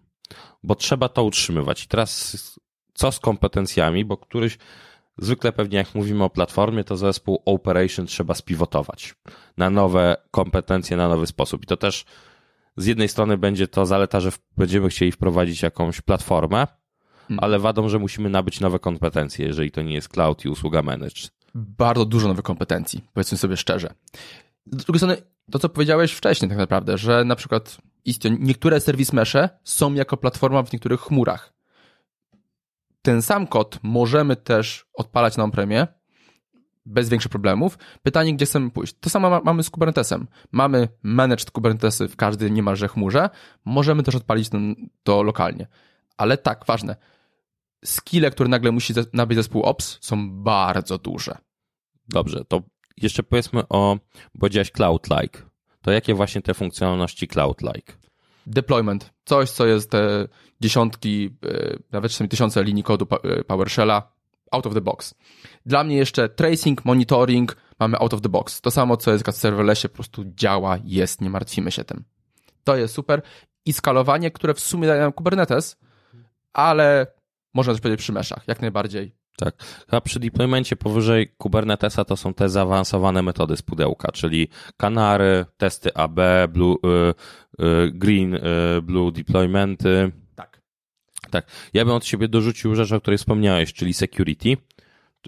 bo 0.62 0.75
trzeba 0.75 1.09
to 1.09 1.25
utrzymywać. 1.25 1.85
I 1.85 1.88
teraz 1.88 2.37
co 2.95 3.12
z 3.12 3.21
kompetencjami, 3.21 4.05
bo 4.05 4.17
któryś, 4.17 4.59
zwykle 5.19 5.53
pewnie 5.53 5.79
jak 5.79 5.95
mówimy 5.95 6.25
o 6.25 6.31
platformie, 6.31 6.85
to 6.85 6.97
zespół 6.97 7.43
operation 7.45 8.07
trzeba 8.07 8.35
spivotować 8.35 9.14
na 9.57 9.71
nowe 9.71 10.17
kompetencje, 10.31 10.97
na 10.97 11.09
nowy 11.09 11.26
sposób. 11.26 11.62
I 11.62 11.67
to 11.67 11.76
też 11.76 12.05
z 12.76 12.87
jednej 12.87 13.09
strony 13.09 13.38
będzie 13.38 13.69
to 13.69 13.87
zaleta, 13.87 14.21
że 14.21 14.33
będziemy 14.57 14.88
chcieli 14.88 15.12
wprowadzić 15.12 15.62
jakąś 15.62 16.00
platformę, 16.00 16.66
hmm. 17.28 17.45
ale 17.45 17.59
wadą, 17.59 17.88
że 17.88 17.99
musimy 17.99 18.31
nabyć 18.31 18.61
nowe 18.61 18.78
kompetencje, 18.78 19.47
jeżeli 19.47 19.71
to 19.71 19.83
nie 19.83 19.95
jest 19.95 20.09
cloud 20.09 20.45
i 20.45 20.49
usługa 20.49 20.83
managed. 20.83 21.31
Bardzo 21.54 22.04
dużo 22.04 22.28
nowych 22.28 22.45
kompetencji, 22.45 23.04
powiedzmy 23.12 23.38
sobie 23.38 23.57
szczerze. 23.57 23.95
Z 24.66 24.85
drugiej 24.85 24.99
strony, 24.99 25.16
to 25.50 25.59
co 25.59 25.69
powiedziałeś 25.69 26.12
wcześniej 26.12 26.49
tak 26.49 26.59
naprawdę, 26.59 26.99
że 26.99 27.25
na 27.25 27.37
przykład 27.37 27.78
istnieją 28.04 28.37
niektóre 28.40 28.81
serwis 28.81 29.12
mesze 29.12 29.49
są 29.64 29.95
jako 29.95 30.16
platforma 30.16 30.62
w 30.62 30.73
niektórych 30.73 31.00
chmurach. 31.00 31.54
Ten 33.02 33.23
sam 33.23 33.47
kod 33.47 33.78
możemy 33.83 34.37
też 34.37 34.87
odpalać 34.95 35.37
na 35.37 35.45
on-premie, 35.45 35.87
bez 36.87 37.09
większych 37.09 37.31
problemów. 37.31 37.79
Pytanie, 38.03 38.35
gdzie 38.35 38.47
chcemy 38.47 38.71
pójść. 38.71 38.95
To 39.00 39.11
samo 39.11 39.41
mamy 39.45 39.62
z 39.62 39.71
Kubernetesem. 39.71 40.26
Mamy 40.53 40.88
managed 41.03 41.50
Kubernetesy 41.50 42.09
w 42.09 42.17
każdej 42.17 42.53
niemalże 42.53 42.88
chmurze. 42.88 43.31
Możemy 43.64 44.03
też 44.03 44.14
odpalić 44.14 44.49
to 45.03 45.23
lokalnie. 45.23 45.67
Ale 46.17 46.38
tak, 46.38 46.67
ważne. 46.67 46.97
Skille, 47.85 48.31
które 48.31 48.49
nagle 48.49 48.73
musi 48.73 48.95
nabyć 49.12 49.37
zespół 49.37 49.62
Ops 49.62 49.99
są 50.00 50.43
bardzo 50.43 50.99
duże. 50.99 51.38
Dobrze, 52.09 52.45
to 52.45 52.62
jeszcze 52.97 53.23
powiedzmy 53.23 53.69
o, 53.69 53.99
powiedziałeś 54.41 54.71
Cloud-like. 54.71 55.43
To 55.83 55.91
jakie 55.91 56.14
właśnie 56.14 56.43
te 56.43 56.55
funkcjonalności 56.55 57.29
Cloud-like? 57.29 57.93
Deployment. 58.47 59.12
Coś, 59.25 59.50
co 59.50 59.67
jest 59.67 59.91
te 59.91 60.29
dziesiątki, 60.61 61.37
e, 61.47 61.76
nawet 61.93 62.12
czasami 62.12 62.29
tysiące 62.29 62.64
linii 62.64 62.83
kodu 62.83 63.07
e, 63.23 63.45
PowerShella 63.45 64.13
out 64.50 64.66
of 64.66 64.74
the 64.74 64.80
box. 64.80 65.14
Dla 65.66 65.84
mnie 65.84 65.96
jeszcze 65.96 66.28
tracing, 66.28 66.84
monitoring 66.84 67.56
mamy 67.78 67.98
out 67.98 68.14
of 68.14 68.20
the 68.20 68.28
box. 68.28 68.60
To 68.60 68.70
samo, 68.70 68.96
co 68.96 69.12
jest 69.12 69.26
w 69.26 69.36
serverlessie, 69.36 69.88
po 69.88 69.94
prostu 69.94 70.24
działa, 70.26 70.78
jest, 70.84 71.20
nie 71.20 71.30
martwimy 71.30 71.70
się 71.70 71.84
tym. 71.84 72.04
To 72.64 72.76
jest 72.76 72.94
super. 72.94 73.22
I 73.66 73.72
skalowanie, 73.72 74.30
które 74.30 74.54
w 74.54 74.60
sumie 74.60 74.88
daje 74.88 75.00
nam 75.00 75.12
Kubernetes, 75.12 75.76
ale 76.52 77.06
można 77.54 77.72
też 77.72 77.82
powiedzieć 77.82 78.00
przy 78.00 78.12
meszach, 78.12 78.48
jak 78.48 78.60
najbardziej. 78.60 79.12
Tak. 79.36 79.54
A 79.88 80.00
przy 80.00 80.20
deploymencie 80.20 80.76
powyżej 80.76 81.28
Kubernetesa 81.38 82.04
to 82.04 82.16
są 82.16 82.34
te 82.34 82.48
zaawansowane 82.48 83.22
metody 83.22 83.56
z 83.56 83.62
pudełka, 83.62 84.12
czyli 84.12 84.48
kanary, 84.76 85.46
testy 85.56 85.94
AB, 85.94 86.20
blue, 86.48 86.76
y, 86.84 87.64
y, 87.64 87.90
green, 87.90 88.34
y, 88.34 88.40
blue 88.82 89.12
deploymenty. 89.12 90.12
Tak. 91.35 91.47
Ja 91.73 91.85
bym 91.85 91.95
od 91.95 92.07
siebie 92.07 92.29
dorzucił 92.29 92.75
rzecz, 92.75 92.93
o 92.93 93.00
której 93.00 93.19
wspomniałeś, 93.19 93.73
czyli 93.73 93.95
security 93.95 94.57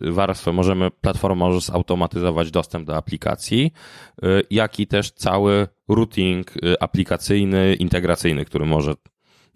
warstwę 0.00 0.52
możemy, 0.52 0.90
platforma 0.90 1.46
może 1.46 1.60
zautomatyzować 1.60 2.50
dostęp 2.50 2.86
do 2.86 2.96
aplikacji, 2.96 3.72
jak 4.50 4.80
i 4.80 4.86
też 4.86 5.10
cały 5.10 5.68
routing 5.88 6.54
aplikacyjny, 6.80 7.74
integracyjny, 7.74 8.44
który 8.44 8.66
może 8.66 8.94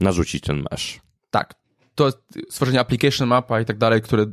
narzucić 0.00 0.42
ten 0.44 0.64
mesh. 0.70 1.00
Tak, 1.30 1.54
to 1.94 2.12
stworzenie 2.50 2.80
application 2.80 3.28
mapa 3.28 3.60
i 3.60 3.64
tak 3.64 3.78
dalej, 3.78 4.02
które 4.02 4.26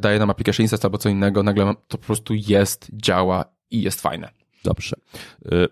daje 0.00 0.18
nam 0.18 0.30
application 0.30 0.64
instance 0.64 0.86
albo 0.86 0.98
co 0.98 1.08
innego, 1.08 1.42
nagle 1.42 1.74
to 1.88 1.98
po 1.98 2.06
prostu 2.06 2.34
jest, 2.34 2.88
działa 2.92 3.44
i 3.70 3.82
jest 3.82 4.00
fajne. 4.00 4.30
Dobrze. 4.64 4.96
Y, 5.52 5.68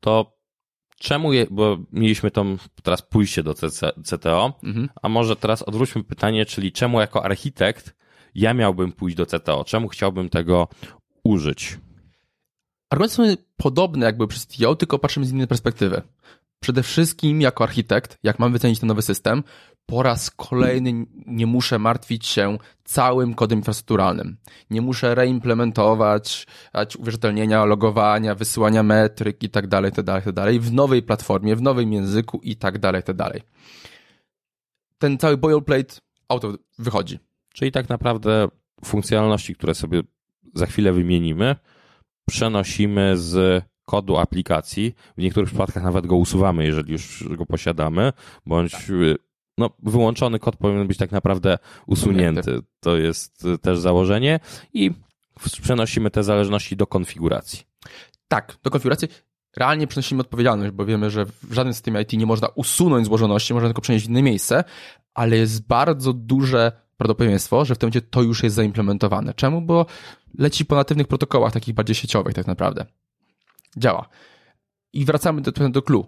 to 0.00 0.39
czemu, 1.00 1.32
je, 1.32 1.46
bo 1.50 1.78
mieliśmy 1.92 2.30
tą 2.30 2.56
teraz 2.82 3.02
pójście 3.02 3.42
do 3.42 3.54
CC, 3.54 3.92
CTO, 4.04 4.58
mhm. 4.62 4.88
a 5.02 5.08
może 5.08 5.36
teraz 5.36 5.62
odwróćmy 5.62 6.04
pytanie, 6.04 6.46
czyli 6.46 6.72
czemu 6.72 7.00
jako 7.00 7.24
architekt 7.24 7.94
ja 8.34 8.54
miałbym 8.54 8.92
pójść 8.92 9.16
do 9.16 9.26
CTO? 9.26 9.64
Czemu 9.64 9.88
chciałbym 9.88 10.28
tego 10.28 10.68
użyć? 11.24 11.78
Argumenty 12.90 13.14
są 13.14 13.22
podobne 13.56 14.06
jakby 14.06 14.26
przez 14.26 14.46
CTO, 14.46 14.76
tylko 14.76 14.98
patrzymy 14.98 15.26
z 15.26 15.32
innej 15.32 15.46
perspektywy. 15.46 16.02
Przede 16.60 16.82
wszystkim 16.82 17.40
jako 17.40 17.64
architekt, 17.64 18.18
jak 18.22 18.38
mam 18.38 18.52
wycenić 18.52 18.80
ten 18.80 18.86
nowy 18.86 19.02
system, 19.02 19.42
po 19.86 20.02
raz 20.02 20.30
kolejny 20.30 21.06
nie 21.26 21.46
muszę 21.46 21.78
martwić 21.78 22.26
się 22.26 22.58
całym 22.84 23.34
kodem 23.34 23.58
infrastrukturalnym. 23.58 24.36
Nie 24.70 24.80
muszę 24.80 25.14
reimplementować 25.14 26.46
uwierzytelnienia, 26.98 27.64
logowania, 27.64 28.34
wysyłania 28.34 28.82
metryk 28.82 29.42
i 29.42 29.50
tak 29.50 29.66
dalej, 29.66 29.92
tak 29.92 30.04
dalej, 30.04 30.22
tak 30.22 30.34
dalej 30.34 30.60
w 30.60 30.72
nowej 30.72 31.02
platformie, 31.02 31.56
w 31.56 31.62
nowym 31.62 31.92
języku 31.92 32.40
i 32.42 32.56
tak 32.56 32.78
dalej, 32.78 33.02
tak 33.02 33.16
dalej. 33.16 33.42
Ten 34.98 35.18
cały 35.18 35.36
boilerplate 35.36 35.94
auto 36.28 36.54
wychodzi. 36.78 37.18
Czyli 37.54 37.72
tak 37.72 37.88
naprawdę 37.88 38.48
funkcjonalności, 38.84 39.54
które 39.54 39.74
sobie 39.74 40.02
za 40.54 40.66
chwilę 40.66 40.92
wymienimy, 40.92 41.56
przenosimy 42.28 43.16
z 43.16 43.64
kodu 43.84 44.16
aplikacji. 44.16 44.94
W 45.16 45.22
niektórych 45.22 45.48
przypadkach 45.48 45.82
nawet 45.82 46.06
go 46.06 46.16
usuwamy, 46.16 46.64
jeżeli 46.66 46.92
już 46.92 47.24
go 47.36 47.46
posiadamy, 47.46 48.12
bądź 48.46 48.72
tak. 48.72 48.82
No, 49.60 49.70
wyłączony 49.82 50.38
kod 50.38 50.56
powinien 50.56 50.86
być 50.86 50.98
tak 50.98 51.12
naprawdę 51.12 51.58
usunięty. 51.86 52.58
To 52.80 52.96
jest 52.96 53.46
też 53.62 53.78
założenie 53.78 54.40
i 54.74 54.90
przenosimy 55.62 56.10
te 56.10 56.22
zależności 56.22 56.76
do 56.76 56.86
konfiguracji. 56.86 57.60
Tak, 58.28 58.56
do 58.62 58.70
konfiguracji. 58.70 59.08
Realnie 59.56 59.86
przenosimy 59.86 60.20
odpowiedzialność, 60.20 60.72
bo 60.72 60.84
wiemy, 60.86 61.10
że 61.10 61.26
w 61.26 61.52
żadnym 61.52 61.74
systemie 61.74 62.00
IT 62.00 62.12
nie 62.12 62.26
można 62.26 62.48
usunąć 62.48 63.06
złożoności, 63.06 63.54
można 63.54 63.68
tylko 63.68 63.82
przenieść 63.82 64.06
w 64.06 64.08
inne 64.08 64.22
miejsce, 64.22 64.64
ale 65.14 65.36
jest 65.36 65.66
bardzo 65.66 66.12
duże 66.12 66.72
prawdopodobieństwo, 66.96 67.64
że 67.64 67.74
w 67.74 67.78
tym 67.78 67.86
momencie 67.86 68.02
to 68.02 68.22
już 68.22 68.42
jest 68.42 68.56
zaimplementowane. 68.56 69.34
Czemu? 69.34 69.60
Bo 69.62 69.86
leci 70.38 70.64
po 70.64 70.76
natywnych 70.76 71.06
protokołach, 71.06 71.52
takich 71.52 71.74
bardziej 71.74 71.94
sieciowych 71.94 72.34
tak 72.34 72.46
naprawdę 72.46 72.86
działa. 73.76 74.08
I 74.92 75.04
wracamy 75.04 75.40
do, 75.40 75.68
do 75.70 75.82
clue. 75.82 76.06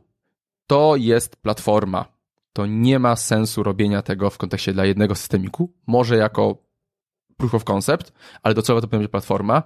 To 0.67 0.97
jest 0.97 1.37
platforma. 1.37 2.12
To 2.53 2.67
nie 2.67 2.99
ma 2.99 3.17
sensu 3.17 3.63
robienia 3.63 4.03
tego 4.03 4.31
w 4.31 4.39
kontekście 4.39 4.73
dla 4.73 4.85
jednego 4.85 5.15
systemiku. 5.15 5.73
Może 5.87 6.17
jako 6.17 6.59
proof 7.37 7.55
of 7.55 7.65
concept, 7.65 8.13
ale 8.43 8.55
docelowo 8.55 8.81
to 8.81 8.87
będzie 8.87 9.09
platforma, 9.09 9.63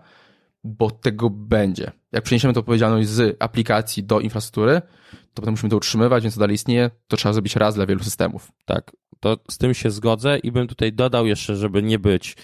bo 0.64 0.90
tego 0.90 1.30
będzie. 1.30 1.92
Jak 2.12 2.24
przeniesiemy 2.24 2.54
tę 2.54 2.60
odpowiedzialność 2.60 3.08
z 3.08 3.36
aplikacji 3.40 4.04
do 4.04 4.20
infrastruktury, 4.20 4.82
to 5.10 5.42
potem 5.42 5.52
musimy 5.52 5.70
to 5.70 5.76
utrzymywać, 5.76 6.22
więc 6.22 6.34
to 6.34 6.40
dalej 6.40 6.54
istnieje. 6.54 6.90
To 7.08 7.16
trzeba 7.16 7.32
zrobić 7.32 7.56
raz 7.56 7.74
dla 7.74 7.86
wielu 7.86 8.04
systemów. 8.04 8.52
Tak, 8.64 8.92
to 9.20 9.36
z 9.50 9.58
tym 9.58 9.74
się 9.74 9.90
zgodzę 9.90 10.38
i 10.38 10.52
bym 10.52 10.66
tutaj 10.66 10.92
dodał 10.92 11.26
jeszcze, 11.26 11.56
żeby 11.56 11.82
nie 11.82 11.98
być 11.98 12.36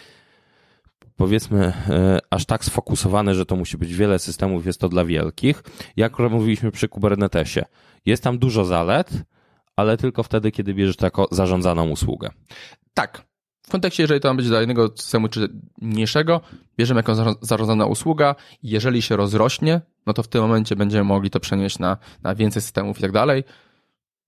powiedzmy 1.16 1.72
e, 1.88 2.18
aż 2.30 2.44
tak 2.44 2.64
sfokusowane, 2.64 3.34
że 3.34 3.46
to 3.46 3.56
musi 3.56 3.78
być 3.78 3.94
wiele 3.94 4.18
systemów, 4.18 4.66
jest 4.66 4.80
to 4.80 4.88
dla 4.88 5.04
wielkich. 5.04 5.62
Jak 5.96 6.18
mówiliśmy 6.18 6.70
przy 6.70 6.88
Kubernetesie, 6.88 7.64
jest 8.06 8.22
tam 8.22 8.38
dużo 8.38 8.64
zalet, 8.64 9.10
ale 9.76 9.96
tylko 9.96 10.22
wtedy, 10.22 10.52
kiedy 10.52 10.74
bierzesz 10.74 10.96
to 10.96 11.06
jako 11.06 11.28
zarządzaną 11.30 11.88
usługę. 11.88 12.30
Tak. 12.94 13.24
W 13.62 13.70
kontekście, 13.70 14.02
jeżeli 14.02 14.20
to 14.20 14.28
ma 14.28 14.34
być 14.34 14.46
dla 14.48 14.60
jednego 14.60 14.88
systemu 14.96 15.28
czy 15.28 15.48
mniejszego, 15.80 16.40
bierzemy 16.76 16.98
jako 16.98 17.36
zarządzana 17.40 17.86
usługa 17.86 18.34
jeżeli 18.62 19.02
się 19.02 19.16
rozrośnie, 19.16 19.80
no 20.06 20.12
to 20.12 20.22
w 20.22 20.28
tym 20.28 20.42
momencie 20.42 20.76
będziemy 20.76 21.04
mogli 21.04 21.30
to 21.30 21.40
przenieść 21.40 21.78
na, 21.78 21.96
na 22.22 22.34
więcej 22.34 22.62
systemów 22.62 22.98
i 22.98 23.02
tak 23.02 23.12
dalej, 23.12 23.44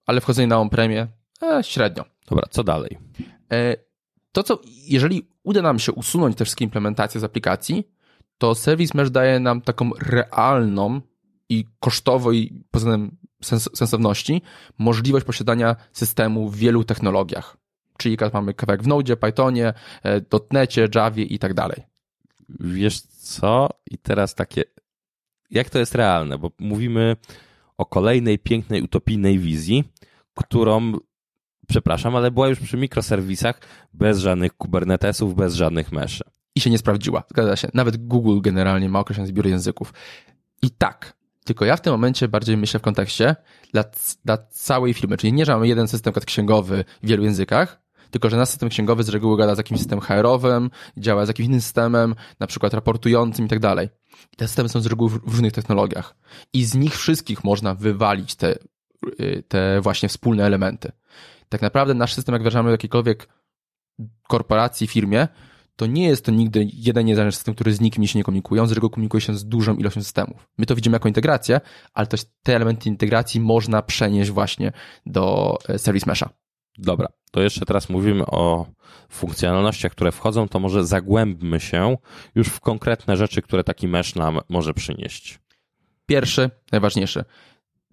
ale 0.06 0.20
wchodzenie 0.20 0.46
na 0.46 0.58
on-premię 0.58 1.06
e, 1.42 1.64
średnio. 1.64 2.04
Dobra, 2.28 2.48
co 2.50 2.64
dalej? 2.64 2.98
E, 3.52 3.76
to, 4.32 4.42
co, 4.42 4.60
jeżeli 4.88 5.28
uda 5.42 5.62
nam 5.62 5.78
się 5.78 5.92
usunąć 5.92 6.36
te 6.36 6.44
wszystkie 6.44 6.64
implementacje 6.64 7.20
z 7.20 7.24
aplikacji, 7.24 7.88
to 8.38 8.54
Service 8.54 8.98
Mesh 8.98 9.10
daje 9.10 9.40
nam 9.40 9.60
taką 9.60 9.90
realną 10.00 11.00
i 11.48 11.64
kosztowo 11.80 12.32
i 12.32 12.64
pod 12.70 12.80
względem 12.80 13.16
sens 13.44 13.70
sensowności 13.74 14.42
możliwość 14.78 15.26
posiadania 15.26 15.76
systemu 15.92 16.48
w 16.48 16.56
wielu 16.56 16.84
technologiach. 16.84 17.56
Czyli 17.98 18.16
mamy 18.32 18.54
kawałek 18.54 18.82
w 18.82 18.86
Node, 18.86 19.16
Pythonie, 19.16 19.74
e, 20.04 20.20
.NETie, 20.50 20.88
Javie 20.94 21.24
i 21.24 21.38
tak 21.38 21.54
dalej. 21.54 21.82
Wiesz 22.60 23.00
co? 23.00 23.68
I 23.90 23.98
teraz 23.98 24.34
takie, 24.34 24.64
jak 25.50 25.70
to 25.70 25.78
jest 25.78 25.94
realne? 25.94 26.38
Bo 26.38 26.50
mówimy 26.58 27.16
o 27.78 27.86
kolejnej 27.86 28.38
pięknej, 28.38 28.82
utopijnej 28.82 29.38
wizji, 29.38 29.84
którą 30.34 30.92
przepraszam, 31.68 32.16
ale 32.16 32.30
była 32.30 32.48
już 32.48 32.60
przy 32.60 32.76
mikroserwisach 32.76 33.60
bez 33.92 34.18
żadnych 34.18 34.52
Kubernetesów, 34.56 35.34
bez 35.34 35.54
żadnych 35.54 35.92
meszy. 35.92 36.24
I 36.54 36.60
się 36.60 36.70
nie 36.70 36.78
sprawdziła, 36.78 37.22
zgadza 37.30 37.56
się. 37.56 37.68
Nawet 37.74 38.06
Google 38.06 38.40
generalnie 38.40 38.88
ma 38.88 38.98
określony 38.98 39.28
zbiór 39.28 39.46
języków. 39.46 39.92
I 40.62 40.70
tak, 40.70 41.13
tylko 41.44 41.64
ja 41.64 41.76
w 41.76 41.80
tym 41.80 41.92
momencie 41.92 42.28
bardziej 42.28 42.56
myślę 42.56 42.80
w 42.80 42.82
kontekście 42.82 43.36
dla, 43.72 43.84
dla 44.24 44.38
całej 44.38 44.94
firmy, 44.94 45.16
czyli 45.16 45.32
nie, 45.32 45.44
że 45.44 45.52
mamy 45.52 45.68
jeden 45.68 45.88
system 45.88 46.12
księgowy 46.12 46.84
w 47.02 47.06
wielu 47.06 47.24
językach, 47.24 47.80
tylko 48.10 48.30
że 48.30 48.36
nasz 48.36 48.48
system 48.48 48.68
księgowy 48.68 49.02
z 49.02 49.08
reguły 49.08 49.38
gada 49.38 49.54
z 49.54 49.58
jakimś 49.58 49.80
systemem 49.80 50.04
HR-owym, 50.04 50.70
działa 50.96 51.26
z 51.26 51.28
jakimś 51.28 51.46
innym 51.46 51.60
systemem, 51.60 52.14
na 52.40 52.46
przykład 52.46 52.74
raportującym 52.74 53.46
i 53.46 53.48
tak 53.48 53.58
dalej. 53.58 53.88
Te 54.36 54.48
systemy 54.48 54.68
są 54.68 54.80
z 54.80 54.86
reguły 54.86 55.10
w 55.10 55.14
różnych 55.24 55.52
technologiach. 55.52 56.16
I 56.52 56.64
z 56.64 56.74
nich 56.74 56.96
wszystkich 56.96 57.44
można 57.44 57.74
wywalić 57.74 58.34
te, 58.34 58.54
y, 59.20 59.42
te 59.48 59.80
właśnie 59.80 60.08
wspólne 60.08 60.44
elementy 60.44 60.92
tak 61.54 61.62
naprawdę 61.62 61.94
nasz 61.94 62.14
system, 62.14 62.32
jak 62.32 62.42
wdrażamy 62.42 62.68
w 62.68 62.72
jakiejkolwiek 62.72 63.28
korporacji, 64.28 64.86
firmie, 64.86 65.28
to 65.76 65.86
nie 65.86 66.06
jest 66.06 66.24
to 66.24 66.32
nigdy 66.32 66.68
jeden 66.72 67.06
niezależny 67.06 67.36
system, 67.36 67.54
który 67.54 67.74
z 67.74 67.80
nikim 67.80 68.06
się 68.06 68.18
nie 68.18 68.24
komunikuje, 68.24 68.62
on 68.62 68.68
z 68.68 68.72
reguły 68.72 68.90
komunikuje 68.90 69.20
się 69.20 69.34
z 69.34 69.44
dużą 69.44 69.76
ilością 69.76 70.02
systemów. 70.02 70.48
My 70.58 70.66
to 70.66 70.74
widzimy 70.74 70.94
jako 70.94 71.08
integrację, 71.08 71.60
ale 71.94 72.06
też 72.06 72.24
te 72.42 72.56
elementy 72.56 72.88
integracji 72.88 73.40
można 73.40 73.82
przenieść 73.82 74.30
właśnie 74.30 74.72
do 75.06 75.56
e, 75.68 75.78
Service 75.78 76.06
Mesha. 76.06 76.30
Dobra, 76.78 77.08
to 77.30 77.42
jeszcze 77.42 77.66
teraz 77.66 77.88
mówimy 77.88 78.26
o 78.26 78.66
funkcjonalnościach, 79.08 79.92
które 79.92 80.12
wchodzą, 80.12 80.48
to 80.48 80.60
może 80.60 80.86
zagłębmy 80.86 81.60
się 81.60 81.96
już 82.34 82.48
w 82.48 82.60
konkretne 82.60 83.16
rzeczy, 83.16 83.42
które 83.42 83.64
taki 83.64 83.88
mesh 83.88 84.14
nam 84.14 84.40
może 84.48 84.74
przynieść. 84.74 85.38
Pierwszy, 86.06 86.50
najważniejszy 86.72 87.24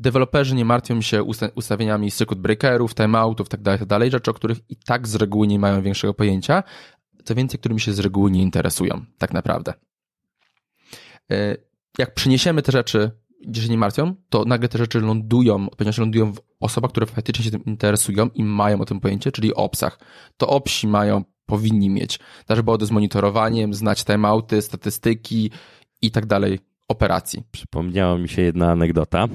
deweloperzy 0.01 0.55
nie 0.55 0.65
martwią 0.65 1.01
się 1.01 1.23
ustawieniami 1.55 2.11
circuit 2.11 2.39
breakerów, 2.39 2.95
timeoutów, 2.95 3.49
tak 3.49 3.61
dalej, 3.61 3.79
tak 3.79 3.87
dalej, 3.87 4.11
rzeczy, 4.11 4.31
o 4.31 4.33
których 4.33 4.57
i 4.69 4.75
tak 4.75 5.07
z 5.07 5.15
reguły 5.15 5.47
nie 5.47 5.59
mają 5.59 5.81
większego 5.81 6.13
pojęcia. 6.13 6.63
Co 7.23 7.35
więcej, 7.35 7.59
którymi 7.59 7.79
się 7.79 7.93
z 7.93 7.99
reguły 7.99 8.31
nie 8.31 8.41
interesują, 8.41 9.05
tak 9.17 9.33
naprawdę. 9.33 9.73
E, 11.31 11.57
jak 11.97 12.13
przyniesiemy 12.13 12.61
te 12.61 12.71
rzeczy, 12.71 13.11
gdzie 13.47 13.61
się 13.61 13.69
nie 13.69 13.77
martwią, 13.77 14.15
to 14.29 14.45
nagle 14.45 14.69
te 14.69 14.77
rzeczy 14.77 14.99
lądują, 14.99 15.55
odpowiedzialności 15.55 16.01
lądują 16.01 16.33
w 16.33 16.41
osobach, 16.59 16.91
które 16.91 17.05
faktycznie 17.05 17.45
się 17.45 17.51
tym 17.51 17.65
interesują 17.65 18.29
i 18.29 18.43
mają 18.43 18.81
o 18.81 18.85
tym 18.85 18.99
pojęcie, 18.99 19.31
czyli 19.31 19.53
o 19.53 19.57
obsach. 19.57 19.99
To 20.37 20.47
obsi 20.47 20.87
mają, 20.87 21.23
powinni 21.45 21.89
mieć 21.89 22.19
dashboardy 22.47 22.85
z 22.85 22.91
monitorowaniem, 22.91 23.73
znać 23.73 24.03
timeouty, 24.05 24.61
statystyki 24.61 25.51
i 26.01 26.11
tak 26.11 26.25
dalej 26.25 26.59
operacji. 26.91 27.43
Przypomniała 27.51 28.17
mi 28.17 28.29
się 28.29 28.41
jedna 28.41 28.71
anegdota, 28.71 29.27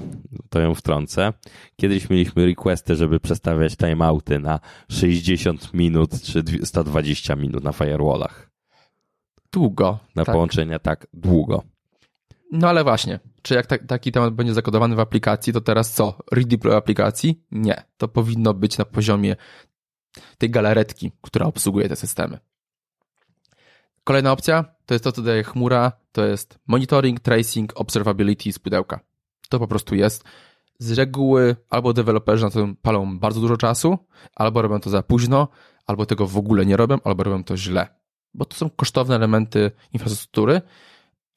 to 0.49 0.59
ją 0.59 0.75
wtrącę. 0.75 1.33
Kiedyś 1.75 2.09
mieliśmy 2.09 2.45
requesty, 2.45 2.95
żeby 2.95 3.19
przestawiać 3.19 3.77
timeouty 3.77 4.39
na 4.39 4.59
60 4.91 5.73
minut 5.73 6.21
czy 6.21 6.43
120 6.63 7.35
minut 7.35 7.63
na 7.63 7.71
firewallach. 7.73 8.51
Długo. 9.51 9.99
Na 10.15 10.25
tak. 10.25 10.33
połączenia 10.33 10.79
tak 10.79 11.07
długo. 11.13 11.63
No 12.51 12.69
ale 12.69 12.83
właśnie, 12.83 13.19
czy 13.41 13.53
jak 13.53 13.65
ta, 13.65 13.77
taki 13.77 14.11
temat 14.11 14.33
będzie 14.33 14.53
zakodowany 14.53 14.95
w 14.95 14.99
aplikacji, 14.99 15.53
to 15.53 15.61
teraz 15.61 15.93
co? 15.93 16.17
Redeploy 16.31 16.75
aplikacji? 16.75 17.43
Nie. 17.51 17.83
To 17.97 18.07
powinno 18.07 18.53
być 18.53 18.77
na 18.77 18.85
poziomie 18.85 19.35
tej 20.37 20.49
galaretki, 20.49 21.11
która 21.21 21.45
obsługuje 21.45 21.89
te 21.89 21.95
systemy. 21.95 22.39
Kolejna 24.07 24.31
opcja 24.31 24.65
to 24.85 24.93
jest 24.93 25.03
to, 25.03 25.11
co 25.11 25.21
daje 25.21 25.43
chmura, 25.43 25.91
to 26.11 26.25
jest 26.25 26.59
monitoring, 26.67 27.19
tracing, 27.19 27.73
observability 27.75 28.53
z 28.53 28.59
pudełka. 28.59 28.99
To 29.49 29.59
po 29.59 29.67
prostu 29.67 29.95
jest. 29.95 30.23
Z 30.79 30.91
reguły 30.97 31.55
albo 31.69 31.93
deweloperzy 31.93 32.43
na 32.43 32.49
to 32.49 32.67
palą 32.81 33.19
bardzo 33.19 33.41
dużo 33.41 33.57
czasu, 33.57 33.97
albo 34.35 34.61
robią 34.61 34.79
to 34.79 34.89
za 34.89 35.03
późno, 35.03 35.47
albo 35.87 36.05
tego 36.05 36.27
w 36.27 36.37
ogóle 36.37 36.65
nie 36.65 36.77
robią, 36.77 36.97
albo 37.03 37.23
robią 37.23 37.43
to 37.43 37.57
źle. 37.57 37.87
Bo 38.33 38.45
to 38.45 38.55
są 38.57 38.69
kosztowne 38.69 39.15
elementy 39.15 39.71
infrastruktury, 39.93 40.61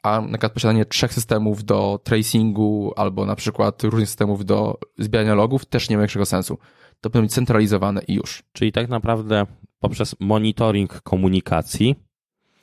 a 0.03 0.21
na 0.21 0.29
przykład 0.29 0.53
posiadanie 0.53 0.85
trzech 0.85 1.15
systemów 1.15 1.65
do 1.65 2.01
tracingu 2.05 2.93
albo 2.97 3.27
na 3.27 3.37
przykład 3.37 3.83
różnych 3.83 4.09
systemów 4.09 4.45
do 4.45 4.79
zbierania 4.99 5.35
logów 5.35 5.67
też 5.67 5.89
nie 5.89 5.97
ma 5.97 6.01
większego 6.01 6.27
sensu. 6.27 6.59
To 7.01 7.11
powinno 7.11 7.27
być 7.27 7.35
centralizowane 7.35 8.03
i 8.09 8.15
już. 8.15 8.43
Czyli 8.53 8.73
tak 8.73 8.89
naprawdę 8.89 9.47
poprzez 9.81 10.17
monitoring 10.21 11.03
komunikacji 11.03 12.10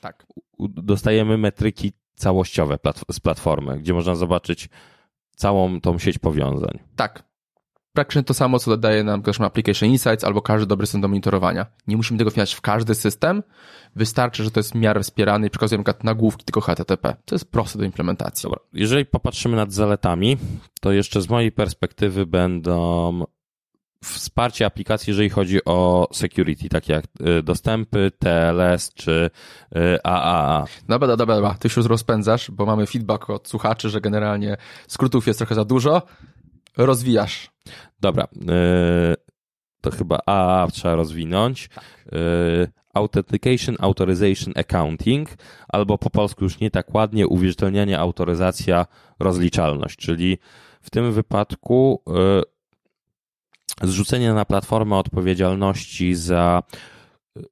tak. 0.02 0.26
dostajemy 0.60 1.38
metryki 1.38 1.94
całościowe 2.16 2.78
z 3.12 3.20
platformy, 3.20 3.80
gdzie 3.80 3.94
można 3.94 4.16
zobaczyć 4.16 4.70
całą 5.36 5.82
tą 5.82 6.00
sieć 6.00 6.18
powiązań. 6.18 6.80
Tak 6.96 7.28
praktycznie 7.98 8.24
to 8.24 8.34
samo, 8.34 8.60
co 8.60 8.72
dodaje 8.72 9.04
nam 9.04 9.22
Application 9.46 9.90
Insights 9.90 10.24
albo 10.24 10.42
każdy 10.42 10.68
dobry 10.68 10.86
system 10.88 11.02
do 11.02 11.08
monitorowania. 11.08 11.66
Nie 11.88 11.98
musimy 11.98 12.18
tego 12.18 12.32
wpinać 12.32 12.54
w 12.54 12.62
każdy 12.62 12.96
system. 12.96 13.44
Wystarczy, 13.96 14.44
że 14.44 14.52
to 14.52 14.60
jest 14.60 14.72
w 14.72 14.76
miarę 14.76 15.04
wspierany 15.04 15.48
i 15.48 15.50
przekazujemy 15.50 15.84
nagłówki 16.04 16.46
tylko 16.46 16.62
HTTP. 16.62 17.16
To 17.26 17.36
jest 17.36 17.52
proste 17.52 17.80
do 17.80 17.86
implementacji. 17.86 18.44
Dobra. 18.44 18.60
Jeżeli 18.74 19.06
popatrzymy 19.06 19.56
nad 19.56 19.72
zaletami, 19.72 20.38
to 20.82 20.92
jeszcze 20.92 21.22
z 21.22 21.30
mojej 21.30 21.52
perspektywy 21.52 22.26
będą 22.26 23.24
wsparcie 24.04 24.66
aplikacji, 24.66 25.12
jeżeli 25.12 25.30
chodzi 25.30 25.66
o 25.66 26.08
security, 26.14 26.70
takie 26.70 26.94
jak 26.94 27.06
y, 27.40 27.44
dostępy, 27.44 28.12
TLS 28.20 28.94
czy 28.94 29.30
AAA. 30.04 30.66
Y, 30.66 30.68
dobra, 30.88 31.18
dobra, 31.18 31.36
dobra, 31.36 31.56
ty 31.60 31.70
się 31.70 31.82
już 31.82 31.90
rozpędzasz, 31.90 32.52
bo 32.52 32.66
mamy 32.66 32.88
feedback 32.88 33.30
od 33.30 33.48
słuchaczy, 33.48 33.90
że 33.90 34.02
generalnie 34.02 34.58
skrótów 34.88 35.28
jest 35.28 35.40
trochę 35.40 35.56
za 35.56 35.66
dużo. 35.66 36.02
Rozwijasz. 36.78 37.52
Dobra. 38.00 38.28
Yy, 38.36 39.16
to 39.82 39.92
chyba 39.92 40.20
A 40.26 40.68
trzeba 40.72 40.96
rozwinąć. 40.96 41.70
Yy, 42.12 42.68
authentication, 42.94 43.76
Authorization, 43.80 44.54
Accounting, 44.56 45.30
albo 45.68 45.98
po 45.98 46.10
polsku 46.10 46.44
już 46.44 46.60
nie 46.60 46.72
tak 46.72 46.94
ładnie, 46.94 47.28
uwierzytelnianie, 47.28 48.00
autoryzacja, 48.00 48.86
rozliczalność, 49.20 49.98
czyli 49.98 50.38
w 50.82 50.90
tym 50.90 51.12
wypadku 51.12 52.04
zrzucenie 53.84 54.34
na 54.34 54.46
platformę 54.46 54.96
odpowiedzialności 54.96 56.16
za 56.16 56.64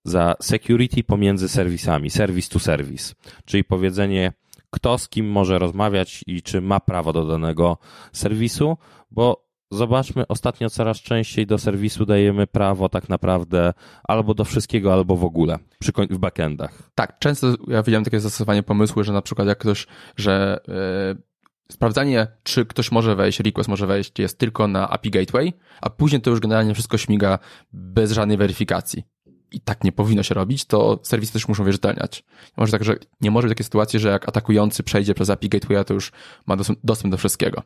za 0.04 0.36
security 0.42 1.04
pomiędzy 1.04 1.50
serwisami, 1.50 2.10
service 2.10 2.50
to 2.50 2.60
service, 2.60 3.16
czyli 3.46 3.64
powiedzenie, 3.64 4.34
kto 4.70 4.98
z 4.98 5.10
kim 5.10 5.30
może 5.32 5.60
rozmawiać 5.60 6.24
i 6.28 6.42
czy 6.42 6.62
ma 6.62 6.80
prawo 6.80 7.14
do 7.14 7.26
danego 7.26 7.78
serwisu, 8.14 8.78
bo 9.12 9.46
zobaczmy, 9.72 10.28
ostatnio 10.28 10.70
coraz 10.70 10.98
częściej 10.98 11.48
do 11.48 11.58
serwisu 11.58 12.06
dajemy 12.06 12.48
prawo 12.48 12.90
tak 12.90 13.10
naprawdę 13.10 13.74
albo 14.04 14.34
do 14.34 14.46
wszystkiego, 14.46 14.94
albo 14.94 15.16
w 15.16 15.24
ogóle 15.24 15.60
przy, 15.80 15.92
w 16.10 16.18
backendach. 16.18 16.92
Tak, 16.96 17.20
często 17.20 17.48
ja 17.68 17.84
widziałem 17.84 18.04
takie 18.04 18.20
zastosowanie 18.20 18.64
pomysły, 18.64 19.04
że 19.04 19.14
na 19.14 19.22
przykład 19.22 19.48
jak 19.48 19.58
ktoś, 19.58 19.88
że 20.18 20.60
yy, 20.68 21.24
sprawdzanie, 21.72 22.28
czy 22.44 22.66
ktoś 22.66 22.92
może 22.92 23.16
wejść, 23.16 23.40
request 23.40 23.70
może 23.70 23.88
wejść, 23.88 24.20
jest 24.20 24.38
tylko 24.38 24.68
na 24.68 24.90
API 24.90 25.12
Gateway, 25.12 25.54
a 25.82 25.90
później 25.90 26.22
to 26.22 26.30
już 26.30 26.40
generalnie 26.40 26.74
wszystko 26.74 26.98
śmiga 26.98 27.40
bez 27.74 28.12
żadnej 28.12 28.38
weryfikacji. 28.38 29.04
I 29.52 29.62
tak 29.62 29.84
nie 29.84 29.92
powinno 29.92 30.24
się 30.24 30.36
robić, 30.36 30.66
to 30.66 31.00
serwisy 31.04 31.34
też 31.34 31.48
muszą 31.48 31.66
wierzytelniać. 31.66 32.24
Może 32.58 32.72
tak, 32.72 32.84
że 32.84 32.96
nie 33.22 33.32
może 33.32 33.48
być 33.48 33.56
takiej 33.56 33.66
sytuacji, 33.66 34.00
że 34.00 34.10
jak 34.10 34.30
atakujący 34.30 34.84
przejdzie 34.84 35.14
przez 35.14 35.30
API 35.30 35.50
Gateway, 35.50 35.86
to 35.86 35.94
już 35.94 36.12
ma 36.46 36.56
dostęp 36.84 37.12
do 37.12 37.18
wszystkiego. 37.18 37.62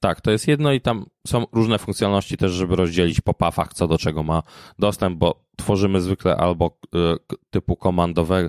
Tak, 0.00 0.20
to 0.20 0.30
jest 0.30 0.48
jedno 0.48 0.72
i 0.72 0.80
tam 0.80 1.06
są 1.26 1.46
różne 1.52 1.78
funkcjonalności 1.78 2.36
też, 2.36 2.52
żeby 2.52 2.76
rozdzielić 2.76 3.20
po 3.20 3.34
pafach, 3.34 3.74
co 3.74 3.88
do 3.88 3.98
czego 3.98 4.22
ma 4.22 4.42
dostęp, 4.78 5.18
bo 5.18 5.44
tworzymy 5.56 6.00
zwykle 6.00 6.36
albo 6.36 6.78
y, 6.94 6.98
typu 7.50 7.76
komandowe, 7.76 8.40
y, 8.44 8.48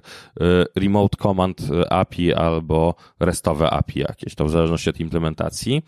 remote 0.75 1.17
command 1.17 1.61
y, 1.61 1.89
API 1.89 2.33
albo 2.33 2.95
restowe 3.19 3.69
API 3.69 3.99
jakieś, 3.99 4.35
to 4.35 4.45
w 4.45 4.49
zależności 4.49 4.89
od 4.89 4.99
implementacji. 4.99 5.81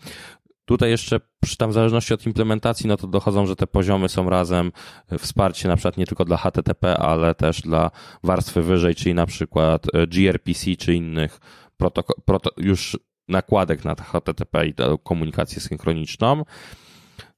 Tutaj 0.64 0.90
jeszcze 0.90 1.20
przy 1.40 1.56
tam 1.56 1.70
w 1.70 1.72
zależności 1.72 2.14
od 2.14 2.26
implementacji, 2.26 2.88
no 2.88 2.96
to 2.96 3.06
dochodzą, 3.06 3.46
że 3.46 3.56
te 3.56 3.66
poziomy 3.66 4.08
są 4.08 4.30
razem 4.30 4.72
wsparcie 5.18 5.68
na 5.68 5.76
przykład 5.76 5.96
nie 5.96 6.06
tylko 6.06 6.24
dla 6.24 6.36
HTTP, 6.36 6.98
ale 6.98 7.34
też 7.34 7.60
dla 7.62 7.90
warstwy 8.22 8.62
wyżej, 8.62 8.94
czyli 8.94 9.14
na 9.14 9.26
przykład 9.26 9.86
gRPC 10.08 10.76
czy 10.76 10.94
innych 10.94 11.40
protoko- 11.80 12.20
proto- 12.26 12.50
już 12.56 12.98
nakładek 13.32 13.84
na 13.84 13.94
HTTP 13.94 14.66
i 14.66 14.74
komunikację 15.04 15.60
synchroniczną. 15.60 16.44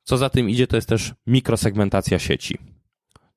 Co 0.02 0.16
za 0.16 0.30
tym 0.30 0.50
idzie, 0.50 0.66
to 0.66 0.76
jest 0.76 0.88
też 0.88 1.14
mikrosegmentacja 1.26 2.18
sieci. 2.18 2.58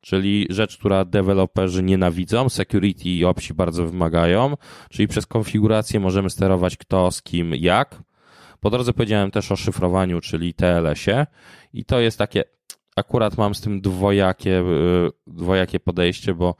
Czyli 0.01 0.47
rzecz, 0.49 0.77
która 0.77 1.05
deweloperzy 1.05 1.83
nienawidzą, 1.83 2.49
security 2.49 3.09
i 3.09 3.25
opsi 3.25 3.53
bardzo 3.53 3.85
wymagają, 3.85 4.57
czyli 4.89 5.07
przez 5.07 5.25
konfigurację 5.25 5.99
możemy 5.99 6.29
sterować 6.29 6.77
kto 6.77 7.11
z 7.11 7.21
kim 7.21 7.55
jak. 7.55 8.03
Po 8.59 8.69
drodze 8.69 8.93
powiedziałem 8.93 9.31
też 9.31 9.51
o 9.51 9.55
szyfrowaniu, 9.55 10.21
czyli 10.21 10.53
TLS-ie 10.53 11.25
i 11.73 11.85
to 11.85 11.99
jest 11.99 12.17
takie, 12.17 12.43
akurat 12.95 13.37
mam 13.37 13.55
z 13.55 13.61
tym 13.61 13.81
dwojakie, 13.81 14.59
y, 14.59 15.09
dwojakie 15.27 15.79
podejście, 15.79 16.33
bo 16.33 16.55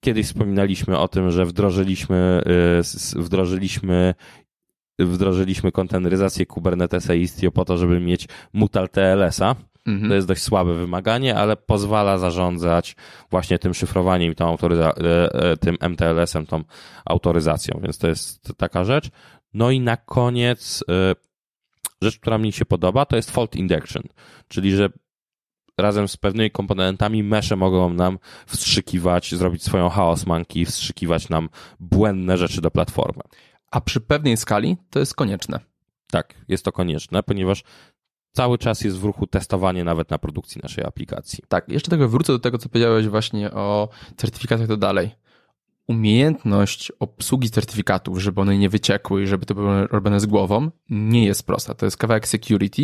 kiedyś 0.00 0.26
wspominaliśmy 0.26 0.98
o 0.98 1.08
tym, 1.08 1.30
że 1.30 1.46
wdrożyliśmy, 1.46 2.42
y, 3.16 3.22
wdrożyliśmy 3.22 4.14
wdrożyliśmy 4.98 5.72
konteneryzację 5.72 6.46
Kubernetesa 6.46 7.14
i 7.14 7.20
Istio 7.20 7.50
po 7.52 7.64
to, 7.64 7.76
żeby 7.76 8.00
mieć 8.00 8.28
mutal 8.52 8.88
TLS-a. 8.88 9.54
Mhm. 9.86 10.08
To 10.08 10.14
jest 10.14 10.28
dość 10.28 10.42
słabe 10.42 10.74
wymaganie, 10.74 11.36
ale 11.36 11.56
pozwala 11.56 12.18
zarządzać 12.18 12.96
właśnie 13.30 13.58
tym 13.58 13.74
szyfrowaniem 13.74 14.32
i 14.32 14.34
tą 14.34 14.56
autoryza- 14.56 15.04
e, 15.04 15.34
e, 15.34 15.56
tym 15.56 15.76
MTLS-em, 15.80 16.46
tą 16.46 16.64
autoryzacją, 17.04 17.80
więc 17.82 17.98
to 17.98 18.08
jest 18.08 18.52
taka 18.56 18.84
rzecz. 18.84 19.10
No 19.54 19.70
i 19.70 19.80
na 19.80 19.96
koniec 19.96 20.84
e, 20.88 21.14
rzecz, 22.02 22.18
która 22.18 22.38
mi 22.38 22.52
się 22.52 22.64
podoba, 22.64 23.04
to 23.04 23.16
jest 23.16 23.30
fault 23.30 23.56
injection, 23.56 24.02
czyli 24.48 24.72
że 24.72 24.88
razem 25.78 26.08
z 26.08 26.16
pewnymi 26.16 26.50
komponentami 26.50 27.22
mesze 27.22 27.56
mogą 27.56 27.92
nam 27.92 28.18
wstrzykiwać, 28.46 29.34
zrobić 29.34 29.62
swoją 29.62 29.88
chaos 29.88 30.26
monkey, 30.26 30.64
wstrzykiwać 30.64 31.28
nam 31.28 31.48
błędne 31.80 32.36
rzeczy 32.36 32.60
do 32.60 32.70
platformy. 32.70 33.22
A 33.72 33.80
przy 33.80 34.00
pewnej 34.00 34.36
skali 34.36 34.76
to 34.90 34.98
jest 34.98 35.14
konieczne. 35.14 35.60
Tak, 36.10 36.34
jest 36.48 36.64
to 36.64 36.72
konieczne, 36.72 37.22
ponieważ 37.22 37.64
cały 38.32 38.58
czas 38.58 38.80
jest 38.80 38.98
w 38.98 39.04
ruchu 39.04 39.26
testowanie 39.26 39.84
nawet 39.84 40.10
na 40.10 40.18
produkcji 40.18 40.60
naszej 40.62 40.84
aplikacji. 40.84 41.44
Tak, 41.48 41.68
jeszcze 41.68 41.90
tego 41.90 42.08
wrócę 42.08 42.32
do 42.32 42.38
tego, 42.38 42.58
co 42.58 42.68
powiedziałeś 42.68 43.08
właśnie 43.08 43.50
o 43.50 43.88
certyfikatach 44.16 44.68
to 44.68 44.76
dalej. 44.76 45.10
Umiejętność 45.88 46.92
obsługi 47.00 47.50
certyfikatów, 47.50 48.18
żeby 48.18 48.40
one 48.40 48.58
nie 48.58 48.68
wyciekły 48.68 49.22
i 49.22 49.26
żeby 49.26 49.46
to 49.46 49.54
było 49.54 49.86
robione 49.86 50.20
z 50.20 50.26
głową, 50.26 50.70
nie 50.90 51.24
jest 51.24 51.46
prosta. 51.46 51.74
To 51.74 51.86
jest 51.86 51.96
kawałek 51.96 52.28
security. 52.28 52.82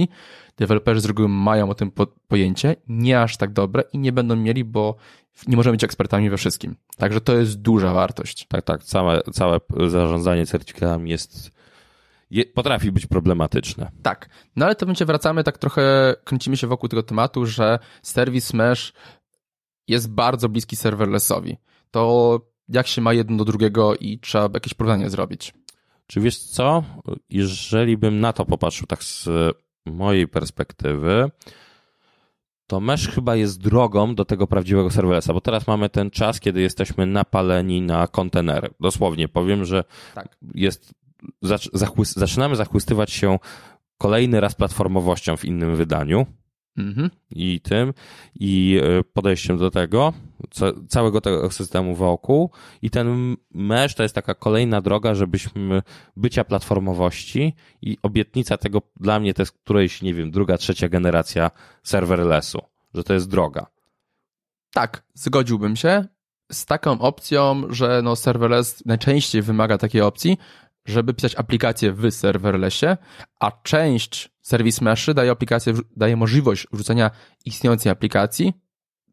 Deweloperzy 0.57 1.01
z 1.01 1.05
reguły 1.05 1.29
mają 1.29 1.71
o 1.71 1.75
tym 1.75 1.93
pojęcie, 2.29 2.77
nie 2.89 3.21
aż 3.21 3.37
tak 3.37 3.53
dobre 3.53 3.85
i 3.93 3.99
nie 3.99 4.13
będą 4.13 4.37
mieli, 4.37 4.65
bo 4.65 4.97
nie 5.47 5.57
możemy 5.57 5.75
być 5.75 5.85
ekspertami 5.85 6.31
we 6.31 6.37
wszystkim. 6.37 6.77
Także 6.97 7.21
to 7.21 7.37
jest 7.37 7.61
duża 7.61 7.93
wartość. 7.93 8.47
Tak, 8.49 8.65
tak. 8.65 8.85
Całe, 8.85 9.23
całe 9.33 9.61
zarządzanie 9.87 10.47
certyfikatami 10.47 11.11
jest, 11.11 11.51
je, 12.31 12.45
potrafi 12.45 12.93
być 12.93 13.07
problematyczne. 13.07 13.91
Tak. 14.03 14.29
No 14.57 14.67
ale 14.67 14.75
to 14.75 14.87
będzie 14.87 15.05
wracamy, 15.05 15.45
tak 15.45 15.59
trochę 15.59 16.15
kręcimy 16.25 16.57
się 16.57 16.67
wokół 16.67 16.89
tego 16.89 17.03
tematu, 17.03 17.47
że 17.47 17.79
serwis 18.03 18.55
mesh 18.55 18.93
jest 19.89 20.11
bardzo 20.11 20.49
bliski 20.49 20.77
serverlessowi. 20.77 21.57
to 21.91 22.41
jak 22.69 22.87
się 22.87 23.03
ma 23.03 23.13
jedno 23.13 23.37
do 23.37 23.45
drugiego 23.45 23.97
i 23.97 24.19
trzeba 24.19 24.49
jakieś 24.55 24.75
porównanie 24.75 25.11
zrobić. 25.11 25.55
Czy 26.07 26.21
wiesz 26.21 26.39
co? 26.39 26.85
Jeżeli 27.31 27.97
bym 27.97 28.21
na 28.21 28.33
to 28.33 28.45
popatrzył 28.45 28.87
tak 28.87 29.05
z 29.05 29.29
mojej 29.87 30.29
perspektywy, 30.29 31.31
to 32.67 32.81
mesh 32.81 33.09
chyba 33.09 33.37
jest 33.37 33.61
drogą 33.61 34.15
do 34.15 34.25
tego 34.25 34.47
prawdziwego 34.47 34.91
serverlessa, 34.91 35.33
bo 35.33 35.41
teraz 35.41 35.67
mamy 35.67 35.89
ten 35.89 36.11
czas, 36.11 36.41
kiedy 36.41 36.61
jesteśmy 36.61 37.07
napaleni 37.07 37.83
na 37.83 38.07
kontenery. 38.07 38.71
Dosłownie 38.81 39.29
powiem, 39.29 39.65
że 39.65 39.85
tak. 40.15 40.37
jest, 40.55 40.95
zaczynamy 42.17 42.57
zachwystywać 42.57 43.11
się 43.11 43.39
kolejny 43.99 44.41
raz 44.41 44.55
platformowością 44.55 45.37
w 45.37 45.45
innym 45.45 45.77
wydaniu 45.77 46.27
mhm. 46.79 47.11
i 47.31 47.61
tym, 47.61 47.95
i 48.35 48.81
e, 48.83 49.05
podejściem 49.05 49.59
do 49.59 49.71
tego, 49.71 50.13
całego 50.89 51.21
tego 51.21 51.51
systemu 51.51 51.95
wokół 51.95 52.51
i 52.83 52.91
ten 52.91 53.37
mesh 53.55 53.95
to 53.95 54.03
jest 54.03 54.15
taka 54.15 54.35
kolejna 54.35 54.81
droga, 54.81 55.15
żebyśmy 55.15 55.83
bycia 56.17 56.45
platformowości 56.45 57.55
i 57.83 57.99
obietnica 58.03 58.57
tego 58.57 58.83
dla 58.97 59.21
mnie 59.21 59.35
to 59.35 59.43
jest 59.43 59.53
którejś, 59.53 60.03
nie 60.03 60.15
wiem, 60.15 60.31
druga, 60.31 60.59
trzecia 60.59 60.89
generacja 60.89 61.51
serverlessu, 61.83 62.59
że 62.95 63.05
to 63.05 63.15
jest 63.15 63.29
droga. 63.29 63.67
Tak, 64.73 65.03
zgodziłbym 65.15 65.77
się 65.77 66.05
z 66.53 66.67
taką 66.67 67.01
opcją, 67.01 67.63
że 67.71 68.01
no 68.05 68.17
serverless 68.17 68.87
najczęściej 68.87 69.43
wymaga 69.43 69.79
takiej 69.79 70.01
opcji, 70.01 70.39
żeby 70.87 71.15
pisać 71.15 71.35
aplikację 71.35 71.93
w 71.93 72.11
serverlessie, 72.11 72.87
a 73.41 73.53
część 73.63 74.31
serwis 74.49 74.81
meszy 74.81 75.15
daje 75.15 75.31
aplikację, 75.31 75.75
daje 75.97 76.17
możliwość 76.17 76.67
wrzucenia 76.73 77.11
istniejącej 77.45 77.93
aplikacji. 77.93 78.53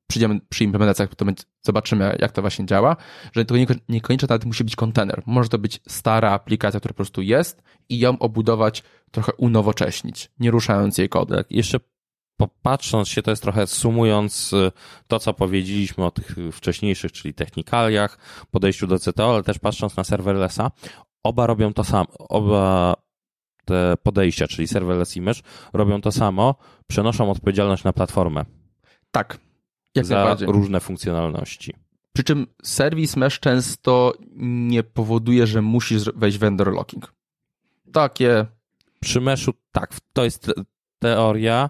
Przyjdziemy 0.07 0.39
przy 0.49 0.63
implementacjach, 0.63 1.15
to 1.15 1.25
zobaczymy, 1.61 2.17
jak 2.19 2.31
to 2.31 2.41
właśnie 2.41 2.65
działa, 2.65 2.95
że 3.33 3.45
to 3.45 3.55
niekoniecznie 3.89 4.27
nawet 4.29 4.45
musi 4.45 4.63
być 4.63 4.75
kontener. 4.75 5.23
Może 5.25 5.49
to 5.49 5.57
być 5.57 5.81
stara 5.87 6.31
aplikacja, 6.31 6.79
która 6.79 6.93
po 6.93 6.95
prostu 6.95 7.21
jest 7.21 7.63
i 7.89 7.99
ją 7.99 8.19
obudować, 8.19 8.83
trochę 9.11 9.33
unowocześnić, 9.33 10.31
nie 10.39 10.51
ruszając 10.51 10.97
jej 10.97 11.09
kodu. 11.09 11.35
Tak, 11.35 11.51
jeszcze 11.51 11.79
popatrząc 12.37 13.07
się, 13.07 13.21
to 13.21 13.31
jest 13.31 13.43
trochę 13.43 13.67
sumując 13.67 14.53
y, 14.53 14.71
to, 15.07 15.19
co 15.19 15.33
powiedzieliśmy 15.33 16.05
o 16.05 16.11
tych 16.11 16.35
wcześniejszych, 16.51 17.11
czyli 17.11 17.33
technikaliach, 17.33 18.17
podejściu 18.51 18.87
do 18.87 18.99
CTO, 18.99 19.33
ale 19.33 19.43
też 19.43 19.59
patrząc 19.59 19.97
na 19.97 20.03
serverlessa, 20.03 20.71
oba 21.23 21.47
robią 21.47 21.73
to 21.73 21.83
samo, 21.83 22.07
oba 22.17 23.04
te 23.65 23.97
podejścia, 24.03 24.47
czyli 24.47 24.67
serverless 24.67 25.17
image, 25.17 25.41
robią 25.73 26.01
to 26.01 26.11
samo, 26.11 26.55
przenoszą 26.87 27.31
odpowiedzialność 27.31 27.83
na 27.83 27.93
platformę. 27.93 28.45
Tak. 29.11 29.37
Jak 29.95 30.05
za 30.05 30.37
różne 30.47 30.79
funkcjonalności. 30.79 31.73
Przy 32.13 32.23
czym 32.23 32.47
serwis 32.63 33.17
mesh 33.17 33.39
często 33.39 34.13
nie 34.37 34.83
powoduje, 34.83 35.47
że 35.47 35.61
musisz 35.61 36.03
wejść 36.15 36.37
vendor 36.37 36.73
locking. 36.73 37.13
Takie. 37.91 38.45
Przy 38.99 39.21
meshu 39.21 39.53
tak, 39.71 39.93
to 40.13 40.23
jest 40.23 40.51
teoria. 40.99 41.69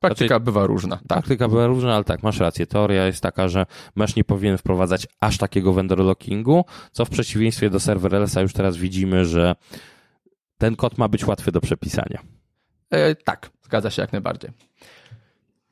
Praktyka 0.00 0.28
znaczy, 0.28 0.44
bywa 0.44 0.66
różna. 0.66 0.96
Tak. 0.96 1.06
Praktyka 1.06 1.48
bywa 1.48 1.66
różna, 1.66 1.94
ale 1.94 2.04
tak, 2.04 2.22
masz 2.22 2.38
rację. 2.38 2.66
Teoria 2.66 3.06
jest 3.06 3.22
taka, 3.22 3.48
że 3.48 3.66
mesh 3.96 4.16
nie 4.16 4.24
powinien 4.24 4.58
wprowadzać 4.58 5.06
aż 5.20 5.38
takiego 5.38 5.72
vendor 5.72 5.98
lockingu, 5.98 6.64
co 6.92 7.04
w 7.04 7.10
przeciwieństwie 7.10 7.70
do 7.70 7.80
serverlessa 7.80 8.40
już 8.40 8.52
teraz 8.52 8.76
widzimy, 8.76 9.24
że 9.24 9.54
ten 10.62 10.76
kod 10.76 10.98
ma 10.98 11.08
być 11.08 11.26
łatwy 11.26 11.52
do 11.52 11.60
przepisania. 11.60 12.22
E, 12.90 13.14
tak, 13.14 13.50
zgadza 13.62 13.90
się 13.90 14.02
jak 14.02 14.12
najbardziej. 14.12 14.50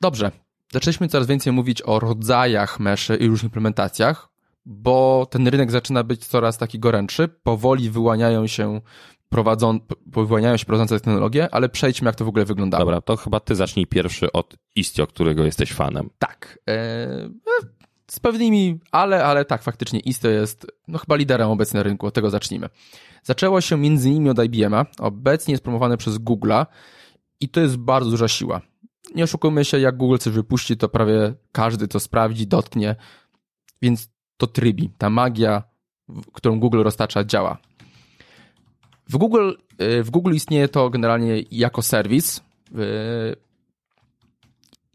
Dobrze. 0.01 0.31
Zaczęliśmy 0.73 1.09
coraz 1.09 1.27
więcej 1.27 1.53
mówić 1.53 1.83
o 1.83 2.01
rodzajach 2.01 2.81
meszy 2.81 3.17
i 3.17 3.27
różnych 3.27 3.45
implementacjach, 3.45 4.29
bo 4.67 5.27
ten 5.31 5.49
rynek 5.49 5.71
zaczyna 5.71 6.05
być 6.05 6.27
coraz 6.27 6.59
taki 6.59 6.79
gorętszy. 6.79 7.29
Powoli 7.29 7.91
wyłaniają 7.91 8.47
się 8.47 8.81
prowadzą, 9.29 9.79
wyłaniają 10.07 10.57
się 10.57 10.67
prowadzące 10.67 11.01
technologie, 11.01 11.49
ale 11.55 11.69
przejdźmy, 11.69 12.07
jak 12.07 12.17
to 12.17 12.25
w 12.25 12.29
ogóle 12.29 12.45
wygląda. 12.45 12.79
Dobra, 12.79 13.01
to 13.01 13.17
chyba 13.17 13.41
ty 13.41 13.55
zacznij 13.55 13.87
pierwszy 13.87 14.33
od 14.33 14.57
Istio, 14.77 15.07
którego 15.07 15.45
jesteś 15.45 15.73
fanem. 15.73 16.11
Tak. 16.19 16.59
E, 16.71 17.31
z 18.11 18.21
pewnymi 18.21 18.81
ale, 18.91 19.25
ale 19.25 19.45
tak, 19.45 19.63
faktycznie 19.63 20.01
Istio 20.01 20.29
jest 20.29 20.67
no, 20.89 20.99
chyba 20.99 21.17
liderem 21.17 21.51
obecnie 21.51 21.79
na 21.79 21.83
rynku, 21.83 22.07
od 22.07 22.15
tego 22.15 22.31
zacznijmy. 22.31 22.69
Zaczęło 23.23 23.61
się 23.61 23.77
między 23.77 24.11
innymi 24.11 24.31
od 24.31 24.45
IBM-a, 24.45 24.87
obecnie 24.99 25.53
jest 25.53 25.65
promowane 25.65 25.97
przez 25.97 26.19
Google'a 26.19 26.67
i 27.41 27.49
to 27.49 27.61
jest 27.61 27.77
bardzo 27.77 28.11
duża 28.11 28.29
siła. 28.29 28.61
Nie 29.15 29.25
oszukujmy 29.25 29.65
się, 29.65 29.79
jak 29.79 29.97
Google 29.97 30.17
coś 30.17 30.33
wypuści, 30.33 30.77
to 30.77 30.89
prawie 30.89 31.35
każdy 31.53 31.89
to 31.89 32.01
sprawdzi, 32.01 32.47
dotknie, 32.47 32.97
więc 33.83 34.09
to 34.37 34.47
trybi. 34.47 34.91
Ta 34.99 35.11
magia, 35.11 35.63
którą 36.33 36.61
Google 36.61 36.83
roztacza, 36.83 37.25
działa. 37.25 37.59
W 39.09 39.17
Google, 39.17 39.53
y, 39.83 40.03
w 40.03 40.11
Google 40.11 40.35
istnieje 40.35 40.69
to 40.69 40.91
generalnie 40.91 41.43
jako 41.51 41.83
serwis. 41.83 42.39
Y, 42.39 43.37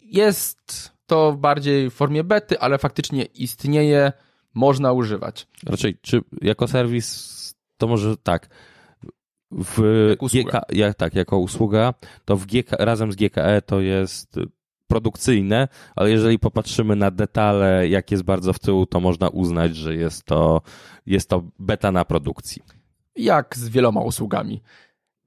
jest 0.01 0.91
to 1.05 1.33
bardziej 1.33 1.89
w 1.89 1.93
formie 1.93 2.23
bety, 2.23 2.59
ale 2.59 2.77
faktycznie 2.77 3.23
istnieje, 3.23 4.13
można 4.53 4.91
używać. 4.91 5.47
Raczej, 5.65 5.97
czy 6.01 6.21
jako 6.41 6.67
serwis 6.67 7.35
to 7.77 7.87
może 7.87 8.17
tak. 8.17 8.49
W 9.51 10.15
GK, 10.21 10.61
jak, 10.71 10.95
tak, 10.95 11.15
jako 11.15 11.37
usługa, 11.37 11.93
to 12.25 12.37
w 12.37 12.45
GK, 12.45 12.75
razem 12.79 13.11
z 13.11 13.15
GKE 13.15 13.61
to 13.61 13.81
jest 13.81 14.39
produkcyjne, 14.87 15.67
ale 15.95 16.11
jeżeli 16.11 16.39
popatrzymy 16.39 16.95
na 16.95 17.11
detale, 17.11 17.87
jak 17.87 18.11
jest 18.11 18.23
bardzo 18.23 18.53
w 18.53 18.59
tyłu, 18.59 18.85
to 18.85 18.99
można 18.99 19.29
uznać, 19.29 19.75
że 19.75 19.95
jest 19.95 20.23
to, 20.23 20.61
jest 21.05 21.29
to 21.29 21.43
beta 21.59 21.91
na 21.91 22.05
produkcji. 22.05 22.61
Jak 23.15 23.57
z 23.57 23.69
wieloma 23.69 24.01
usługami. 24.01 24.61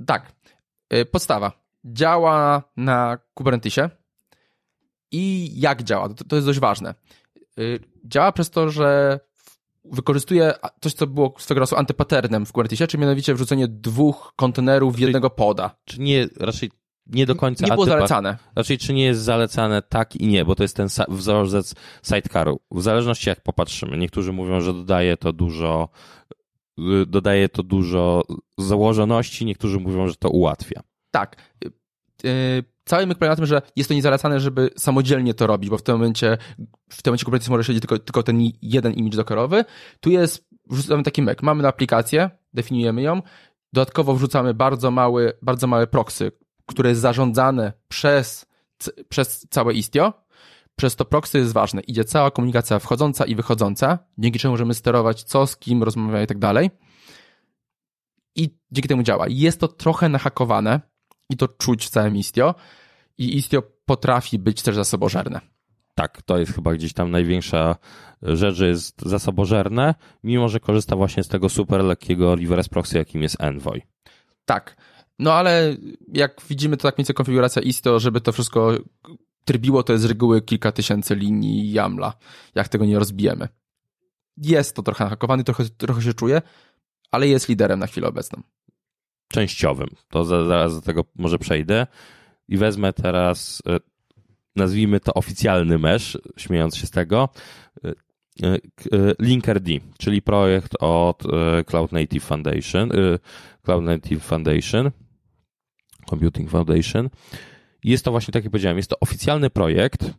Tak. 0.06 0.32
Y, 0.94 1.04
podstawa. 1.04 1.52
Działa 1.84 2.62
na 2.76 3.18
Kubernetesie. 3.34 3.90
I 5.10 5.52
jak 5.60 5.82
działa? 5.82 6.08
To, 6.08 6.24
to 6.24 6.36
jest 6.36 6.48
dość 6.48 6.58
ważne. 6.58 6.94
Y, 7.58 7.80
działa 8.04 8.32
przez 8.32 8.50
to, 8.50 8.70
że 8.70 9.20
wykorzystuje 9.92 10.54
coś, 10.80 10.92
co 10.92 11.06
było 11.06 11.34
swego 11.38 11.60
czasu 11.60 11.76
antypaternem 11.76 12.46
w 12.46 12.52
Kubernetesie, 12.52 12.86
czy 12.86 12.98
mianowicie 12.98 13.34
wrzucenie 13.34 13.68
dwóch 13.68 14.32
kontenerów 14.36 14.96
w 14.96 14.98
jednego 14.98 15.30
poda. 15.30 15.76
Czy 15.84 16.00
nie, 16.00 16.28
raczej 16.40 16.70
nie 17.06 17.26
do 17.26 17.34
końca. 17.34 17.66
Nie 17.66 17.72
było 17.72 17.86
zalecane. 17.86 18.36
Raczej 18.56 18.78
czy 18.78 18.92
nie 18.92 19.04
jest 19.04 19.20
zalecane 19.20 19.82
tak 19.82 20.16
i 20.16 20.26
nie, 20.26 20.44
bo 20.44 20.54
to 20.54 20.62
jest 20.64 20.76
ten 20.76 20.88
wzorzec 21.08 21.74
sidecaru. 22.02 22.60
W 22.70 22.82
zależności 22.82 23.28
jak 23.28 23.40
popatrzymy. 23.40 23.98
Niektórzy 23.98 24.32
mówią, 24.32 24.60
że 24.60 24.72
dodaje 24.72 25.16
to 25.16 25.32
dużo, 25.32 25.88
y, 26.78 27.06
dodaje 27.06 27.48
to 27.48 27.62
dużo 27.62 28.22
założoności, 28.58 29.44
niektórzy 29.44 29.80
mówią, 29.80 30.08
że 30.08 30.16
to 30.16 30.30
ułatwia. 30.30 30.82
Tak. 31.10 31.36
Cały 32.88 33.06
myk 33.06 33.18
polega 33.18 33.32
na 33.32 33.36
tym, 33.36 33.46
że 33.46 33.62
jest 33.76 33.88
to 33.88 33.94
niezalecane, 33.94 34.40
żeby 34.40 34.70
samodzielnie 34.76 35.34
to 35.34 35.46
robić, 35.46 35.70
bo 35.70 35.78
w 35.78 35.82
tym 35.82 35.94
momencie, 35.94 36.38
w 36.90 37.02
tym 37.02 37.10
momencie 37.10 37.24
Kubernetes 37.24 37.48
może 37.48 37.64
siedzieć 37.64 37.80
tylko, 37.80 37.98
tylko 37.98 38.22
ten 38.22 38.40
jeden 38.62 38.92
image 38.92 39.16
dockerowy. 39.16 39.64
Tu 40.00 40.10
jest, 40.10 40.48
wrzucamy 40.70 41.02
taki 41.02 41.22
myk. 41.22 41.42
Mamy 41.42 41.62
na 41.62 41.68
aplikację, 41.68 42.30
definiujemy 42.54 43.02
ją, 43.02 43.22
dodatkowo 43.72 44.14
wrzucamy 44.14 44.54
bardzo 44.54 44.90
mały, 44.90 45.32
bardzo 45.42 45.66
małe 45.66 45.86
proxy, 45.86 46.32
które 46.66 46.88
jest 46.88 47.00
zarządzane 47.00 47.72
przez, 47.88 48.46
przez 49.08 49.46
całe 49.50 49.74
Istio. 49.74 50.12
Przez 50.76 50.96
to 50.96 51.04
proxy 51.04 51.38
jest 51.38 51.52
ważne. 51.52 51.80
Idzie 51.80 52.04
cała 52.04 52.30
komunikacja 52.30 52.78
wchodząca 52.78 53.24
i 53.24 53.34
wychodząca, 53.34 53.98
dzięki 54.18 54.38
czemu 54.38 54.52
możemy 54.52 54.74
sterować 54.74 55.22
co, 55.22 55.46
z 55.46 55.56
kim 55.56 55.82
rozmawiamy 55.82 56.24
i 56.24 56.26
tak 56.26 56.38
dalej. 56.38 56.70
I 58.36 58.58
dzięki 58.70 58.88
temu 58.88 59.02
działa. 59.02 59.24
Jest 59.28 59.60
to 59.60 59.68
trochę 59.68 60.08
nahakowane, 60.08 60.80
i 61.30 61.36
to 61.36 61.48
czuć 61.48 61.86
w 61.86 61.90
całym 61.90 62.16
Istio. 62.16 62.54
I 63.18 63.36
Istio 63.36 63.62
potrafi 63.86 64.38
być 64.38 64.62
też 64.62 64.74
zasobożerne. 64.74 65.40
Tak, 65.94 66.22
to 66.22 66.38
jest 66.38 66.52
chyba 66.52 66.74
gdzieś 66.74 66.92
tam 66.92 67.10
największa 67.10 67.76
rzecz, 68.22 68.54
że 68.54 68.68
jest 68.68 69.02
zasobożerne, 69.02 69.94
mimo 70.24 70.48
że 70.48 70.60
korzysta 70.60 70.96
właśnie 70.96 71.24
z 71.24 71.28
tego 71.28 71.48
super 71.48 71.84
lekkiego 71.84 72.36
reverse 72.36 72.70
proxy, 72.70 72.98
jakim 72.98 73.22
jest 73.22 73.36
Envoy. 73.40 73.82
Tak. 74.44 74.76
No 75.18 75.32
ale 75.32 75.76
jak 76.12 76.40
widzimy, 76.48 76.76
to 76.76 76.82
tak 76.82 76.98
mniej 76.98 77.06
konfiguracja 77.06 77.62
Istio, 77.62 77.98
żeby 77.98 78.20
to 78.20 78.32
wszystko 78.32 78.72
trybiło, 79.44 79.82
to 79.82 79.92
jest 79.92 80.04
z 80.04 80.08
reguły 80.08 80.42
kilka 80.42 80.72
tysięcy 80.72 81.14
linii 81.14 81.72
YAMLa, 81.72 82.12
jak 82.54 82.68
tego 82.68 82.84
nie 82.84 82.98
rozbijemy. 82.98 83.48
Jest 84.36 84.76
to 84.76 84.82
trochę 84.82 85.08
hakowany, 85.08 85.44
trochę, 85.44 85.64
trochę 85.64 86.02
się 86.02 86.14
czuje, 86.14 86.42
ale 87.10 87.28
jest 87.28 87.48
liderem 87.48 87.80
na 87.80 87.86
chwilę 87.86 88.08
obecną 88.08 88.42
częściowym. 89.28 89.88
To 90.08 90.24
zaraz 90.24 90.74
do 90.74 90.80
tego 90.80 91.04
może 91.16 91.38
przejdę 91.38 91.86
i 92.48 92.56
wezmę 92.56 92.92
teraz, 92.92 93.62
e, 93.66 93.78
nazwijmy 94.56 95.00
to 95.00 95.14
oficjalny 95.14 95.78
mesh, 95.78 96.18
śmiejąc 96.36 96.76
się 96.76 96.86
z 96.86 96.90
tego, 96.90 97.28
e, 97.84 97.88
e, 98.44 98.58
Linkerd, 99.20 99.64
czyli 99.98 100.22
projekt 100.22 100.76
od 100.80 101.22
Cloud 101.66 101.92
Native 101.92 102.24
Foundation, 102.24 102.90
Cloud 103.62 103.84
Native 103.84 104.22
Foundation, 104.22 104.90
Computing 106.10 106.50
Foundation. 106.50 107.10
Jest 107.84 108.04
to 108.04 108.10
właśnie, 108.10 108.32
tak 108.32 108.44
jak 108.44 108.50
powiedziałem, 108.50 108.76
jest 108.76 108.90
to 108.90 109.00
oficjalny 109.00 109.50
projekt 109.50 110.10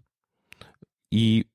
i 1.12 1.46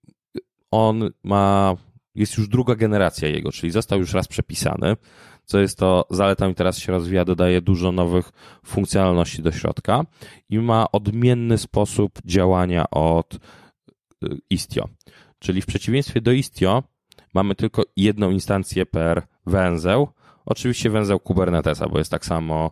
on 0.70 1.10
ma 1.22 1.76
jest 2.14 2.38
już 2.38 2.48
druga 2.48 2.74
generacja 2.74 3.28
jego, 3.28 3.52
czyli 3.52 3.72
został 3.72 3.98
już 3.98 4.12
raz 4.12 4.28
przepisany, 4.28 4.96
co 5.44 5.58
jest 5.60 5.78
to 5.78 6.06
zaletą 6.10 6.50
i 6.50 6.54
teraz 6.54 6.78
się 6.78 6.92
rozwija, 6.92 7.24
dodaje 7.24 7.60
dużo 7.60 7.92
nowych 7.92 8.32
funkcjonalności 8.66 9.42
do 9.42 9.52
środka 9.52 10.04
i 10.50 10.58
ma 10.58 10.92
odmienny 10.92 11.58
sposób 11.58 12.18
działania 12.24 12.90
od 12.90 13.34
y, 13.34 13.38
Istio. 14.50 14.88
Czyli 15.38 15.62
w 15.62 15.66
przeciwieństwie 15.66 16.20
do 16.20 16.32
Istio 16.32 16.82
mamy 17.34 17.54
tylko 17.54 17.82
jedną 17.96 18.30
instancję 18.30 18.86
per 18.86 19.22
węzeł, 19.46 20.08
oczywiście 20.46 20.90
węzeł 20.90 21.20
Kubernetesa, 21.20 21.88
bo 21.88 21.98
jest 21.98 22.10
tak 22.10 22.26
samo 22.26 22.70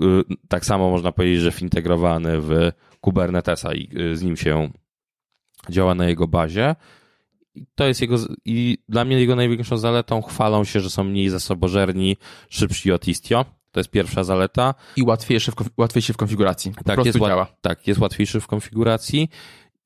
y, 0.00 0.04
tak 0.48 0.64
samo 0.64 0.90
można 0.90 1.12
powiedzieć, 1.12 1.40
że 1.40 1.50
wintegrowany 1.50 2.40
w 2.40 2.72
Kubernetesa 3.00 3.74
i 3.74 3.88
z 4.14 4.22
nim 4.22 4.36
się 4.36 4.70
działa 5.70 5.94
na 5.94 6.08
jego 6.08 6.28
bazie 6.28 6.74
to 7.74 7.86
jest 7.86 8.00
jego, 8.00 8.16
i 8.44 8.78
dla 8.88 9.04
mnie 9.04 9.20
jego 9.20 9.36
największą 9.36 9.78
zaletą 9.78 10.22
chwalą 10.22 10.64
się, 10.64 10.80
że 10.80 10.90
są 10.90 11.04
mniej 11.04 11.28
zasobożerni, 11.28 12.16
szybsi 12.48 12.92
od 12.92 13.08
Istio. 13.08 13.44
To 13.72 13.80
jest 13.80 13.90
pierwsza 13.90 14.24
zaleta. 14.24 14.74
I 14.96 15.02
łatwiejszy 15.02 15.52
w, 15.52 15.54
łatwiejszy 15.76 16.12
w 16.12 16.16
konfiguracji. 16.16 16.72
Po 16.72 16.84
tak, 16.84 17.04
jest, 17.04 17.18
działa. 17.18 17.46
tak, 17.60 17.86
jest 17.86 18.00
łatwiejszy 18.00 18.40
w 18.40 18.46
konfiguracji. 18.46 19.28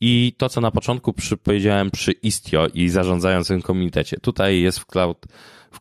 I 0.00 0.35
to, 0.38 0.48
co 0.48 0.61
na 0.61 0.70
początku 0.70 1.12
przy, 1.12 1.37
powiedziałem 1.37 1.90
przy 1.90 2.12
Istio 2.12 2.66
i 2.74 2.88
zarządzającym 2.88 3.62
komitecie, 3.62 4.16
tutaj 4.16 4.61
jest 4.61 4.78
w 4.78 4.87
Cloud, 4.87 5.26
w, 5.70 5.78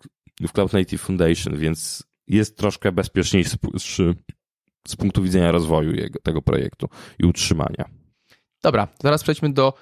w 0.48 0.52
Cloud 0.52 0.74
Native 0.74 1.02
Foundation, 1.02 1.58
więc 1.58 2.04
jest 2.28 2.58
troszkę 2.58 2.92
bezpieczniejszy 2.92 3.58
z 4.88 4.96
punktu 4.96 5.24
widzenia 5.24 5.52
rozwoju 5.52 5.96
jego, 5.96 6.20
tego 6.20 6.42
projektu 6.42 6.90
i 7.20 7.26
utrzymania. 7.26 7.86
Dobra, 8.64 8.88
zaraz 9.04 9.24
przejdźmy 9.24 9.54
do 9.54 9.74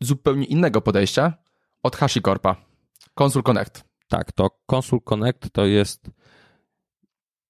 zupełnie 0.00 0.44
innego 0.46 0.80
podejścia, 0.80 1.32
od 1.88 1.96
HashiCorpa. 1.96 2.56
Consul 3.14 3.42
Connect. 3.42 3.84
Tak, 4.08 4.32
to 4.32 4.50
Consul 4.66 5.00
Connect 5.00 5.52
to 5.52 5.66
jest 5.66 6.10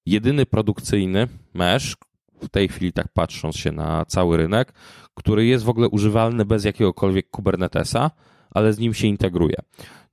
jedyny 0.05 0.45
produkcyjny 0.45 1.27
mesh, 1.53 1.95
w 2.41 2.49
tej 2.49 2.67
chwili 2.67 2.93
tak 2.93 3.07
patrząc 3.13 3.55
się 3.55 3.71
na 3.71 4.05
cały 4.05 4.37
rynek, 4.37 4.73
który 5.13 5.45
jest 5.45 5.63
w 5.65 5.69
ogóle 5.69 5.89
używalny 5.89 6.45
bez 6.45 6.65
jakiegokolwiek 6.65 7.29
Kubernetesa, 7.29 8.11
ale 8.51 8.73
z 8.73 8.79
nim 8.79 8.93
się 8.93 9.07
integruje. 9.07 9.55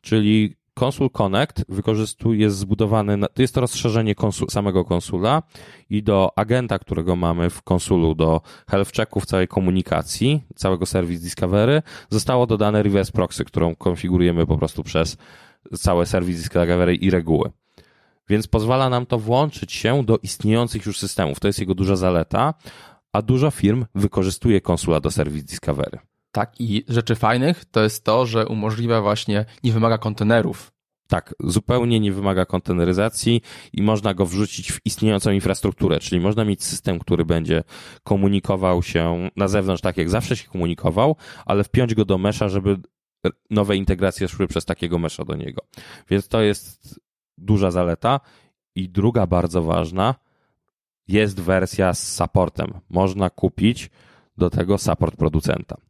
Czyli 0.01 0.57
Consul 0.81 1.11
Connect 1.11 1.65
wykorzystuje, 1.69 2.41
jest 2.41 2.59
zbudowany, 2.59 3.17
na, 3.17 3.29
to 3.29 3.43
jest 3.43 3.55
to 3.55 3.61
rozszerzenie 3.61 4.15
konsul, 4.15 4.49
samego 4.51 4.85
konsula 4.85 5.43
i 5.91 6.03
do 6.03 6.31
agenta, 6.37 6.79
którego 6.79 7.17
mamy 7.17 7.51
w 7.51 7.63
konsulu, 7.63 8.15
do 8.15 8.41
health 8.71 8.93
checków 8.93 9.27
całej 9.27 9.49
komunikacji, 9.49 10.43
całego 10.57 10.87
Service 10.87 11.23
Discovery, 11.23 11.83
zostało 12.11 12.47
dodane 12.47 12.83
reverse 12.83 13.13
proxy, 13.13 13.45
którą 13.45 13.77
konfigurujemy 13.77 14.47
po 14.47 14.59
prostu 14.59 14.83
przez 14.83 15.17
całe 15.79 16.07
Service 16.07 16.39
Discovery 16.39 16.95
i 16.95 17.11
reguły. 17.11 17.51
Więc 18.29 18.47
pozwala 18.47 18.89
nam 18.89 19.07
to 19.07 19.19
włączyć 19.19 19.73
się 19.73 20.05
do 20.05 20.19
istniejących 20.19 20.87
już 20.87 20.99
systemów. 20.99 21.41
To 21.41 21.47
jest 21.47 21.59
jego 21.59 21.75
duża 21.75 21.97
zaleta, 21.97 22.55
a 23.13 23.23
dużo 23.23 23.51
firm 23.51 23.85
wykorzystuje 23.95 24.61
konsula 24.61 25.01
do 25.01 25.11
Service 25.11 25.47
Discovery. 25.47 25.99
Tak, 26.37 26.61
i 26.61 26.85
rzeczy 26.89 27.15
fajnych 27.15 27.65
to 27.65 27.83
jest 27.83 28.05
to, 28.05 28.27
że 28.27 28.47
umożliwia 28.47 29.01
właśnie, 29.01 29.45
nie 29.65 29.73
wymaga 29.73 29.99
kontenerów. 29.99 30.73
Tak, 31.09 31.35
zupełnie 31.41 32.01
nie 32.01 32.13
wymaga 32.13 32.47
konteneryzacji 32.47 33.43
i 33.73 33.83
można 33.83 34.15
go 34.15 34.27
wrzucić 34.27 34.73
w 34.73 34.81
istniejącą 34.85 35.31
infrastrukturę, 35.31 36.01
czyli 36.01 36.21
można 36.21 36.45
mieć 36.45 36.65
system, 36.65 36.99
który 36.99 37.25
będzie 37.25 37.65
komunikował 38.03 38.83
się 38.83 39.31
na 39.37 39.49
zewnątrz 39.49 39.83
tak 39.83 39.97
jak 39.97 40.11
zawsze 40.11 40.37
się 40.37 40.49
komunikował, 40.49 41.17
ale 41.47 41.65
wpiąć 41.65 41.95
go 41.95 42.05
do 42.05 42.19
mesza, 42.19 42.49
żeby 42.49 42.77
nowe 43.51 43.77
integracje 43.77 44.29
szły 44.29 44.47
przez 44.47 44.65
takiego 44.65 44.99
mesza 44.99 45.25
do 45.25 45.37
niego. 45.37 45.63
Więc 46.11 46.29
to 46.29 46.43
jest 46.43 47.01
duża 47.39 47.71
zaleta. 47.71 48.21
I 48.75 48.89
druga 48.89 49.27
bardzo 49.27 49.63
ważna, 49.63 50.15
jest 51.09 51.41
wersja 51.41 51.95
z 51.95 52.13
supportem. 52.13 52.73
Można 52.91 53.31
kupić 53.31 53.91
do 54.37 54.51
tego 54.51 54.79
support 54.79 55.17
producenta 55.17 55.86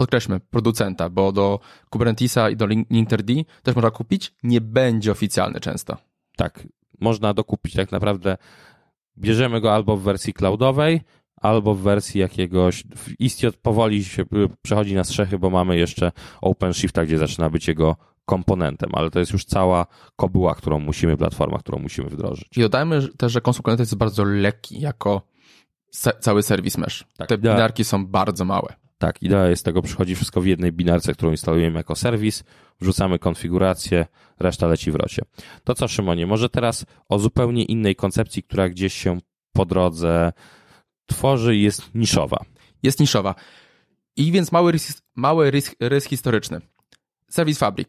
podkreślmy, 0.00 0.40
producenta, 0.40 1.10
bo 1.10 1.32
do 1.32 1.60
Kubernetesa 1.90 2.50
i 2.50 2.56
do 2.56 2.66
Linkerd 2.66 3.26
też 3.62 3.74
można 3.74 3.90
kupić, 3.90 4.34
nie 4.42 4.60
będzie 4.60 5.12
oficjalny 5.12 5.60
często. 5.60 5.96
Tak, 6.36 6.66
można 7.00 7.34
dokupić 7.34 7.74
tak 7.74 7.92
naprawdę, 7.92 8.36
bierzemy 9.18 9.60
go 9.60 9.74
albo 9.74 9.96
w 9.96 10.02
wersji 10.02 10.32
cloudowej, 10.34 11.00
albo 11.36 11.74
w 11.74 11.80
wersji 11.80 12.20
jakiegoś, 12.20 12.84
Istio 13.18 13.50
powoli 13.62 14.04
się 14.04 14.24
przechodzi 14.62 14.94
na 14.94 15.04
strzechy, 15.04 15.38
bo 15.38 15.50
mamy 15.50 15.76
jeszcze 15.76 16.12
OpenShifta, 16.40 17.04
gdzie 17.04 17.18
zaczyna 17.18 17.50
być 17.50 17.68
jego 17.68 17.96
komponentem, 18.24 18.90
ale 18.92 19.10
to 19.10 19.18
jest 19.18 19.32
już 19.32 19.44
cała 19.44 19.86
kobyła, 20.16 20.54
którą 20.54 20.80
musimy, 20.80 21.16
platforma, 21.16 21.58
którą 21.58 21.78
musimy 21.78 22.08
wdrożyć. 22.08 22.48
I 22.56 22.60
dodajmy 22.60 23.08
też, 23.08 23.32
że 23.32 23.40
Console 23.48 23.76
jest 23.78 23.96
bardzo 23.96 24.24
lekki 24.24 24.80
jako 24.80 25.22
cały 26.20 26.42
serwis 26.42 26.78
mesh. 26.78 27.04
Tak, 27.16 27.28
Te 27.28 27.38
binarki 27.38 27.84
są 27.84 28.06
bardzo 28.06 28.44
małe. 28.44 28.79
Tak, 29.00 29.22
idea 29.22 29.48
jest 29.48 29.64
tego, 29.64 29.82
przychodzi 29.82 30.14
wszystko 30.14 30.40
w 30.40 30.46
jednej 30.46 30.72
binarce, 30.72 31.12
którą 31.12 31.30
instalujemy 31.30 31.76
jako 31.76 31.96
serwis, 31.96 32.44
wrzucamy 32.80 33.18
konfigurację, 33.18 34.06
reszta 34.38 34.66
leci 34.66 34.90
w 34.90 34.94
rocie. 34.94 35.22
To 35.64 35.74
co, 35.74 35.88
Szymonie, 35.88 36.26
może 36.26 36.48
teraz 36.48 36.86
o 37.08 37.18
zupełnie 37.18 37.64
innej 37.64 37.96
koncepcji, 37.96 38.42
która 38.42 38.68
gdzieś 38.68 38.94
się 38.94 39.18
po 39.52 39.64
drodze 39.64 40.32
tworzy 41.06 41.56
i 41.56 41.62
jest 41.62 41.94
niszowa. 41.94 42.44
Jest 42.82 43.00
niszowa. 43.00 43.34
I 44.16 44.32
więc 44.32 44.52
mały 44.52 44.72
rysk, 44.72 45.02
mały 45.14 45.50
rysk, 45.50 45.76
rysk 45.80 46.08
historyczny. 46.08 46.60
Serwis 47.30 47.58
Fabric. 47.58 47.88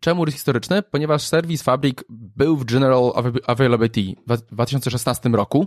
Czemu 0.00 0.24
rysk 0.24 0.36
historyczny? 0.36 0.82
Ponieważ 0.82 1.22
Serwis 1.22 1.62
Fabric 1.62 1.98
był 2.08 2.56
w 2.56 2.64
General 2.64 3.12
Availability 3.46 4.20
w 4.26 4.36
2016 4.36 5.28
roku, 5.28 5.66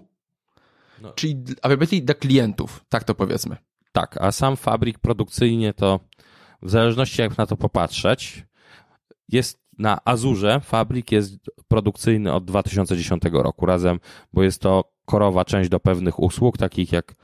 no. 1.02 1.14
czyli 1.14 1.44
Availability 1.62 2.06
dla 2.06 2.16
klientów, 2.16 2.86
tak 2.90 3.04
to 3.04 3.16
powiedzmy. 3.16 3.58
Tak, 3.96 4.18
a 4.22 4.32
sam 4.32 4.58
fabryk 4.58 5.00
produkcyjnie 5.00 5.74
to 5.74 6.00
w 6.62 6.70
zależności 6.70 7.22
jak 7.22 7.38
na 7.38 7.46
to 7.46 7.58
popatrzeć, 7.58 8.46
jest 9.30 9.60
na 9.78 9.98
Azurze 10.06 10.60
fabryk 10.60 11.12
jest 11.12 11.38
produkcyjny 11.68 12.34
od 12.34 12.46
2010 12.46 13.24
roku 13.32 13.66
razem, 13.66 14.00
bo 14.34 14.44
jest 14.44 14.62
to 14.62 14.92
korowa 15.06 15.46
część 15.46 15.70
do 15.70 15.80
pewnych 15.80 16.20
usług, 16.20 16.58
takich 16.58 16.92
jak 16.92 17.16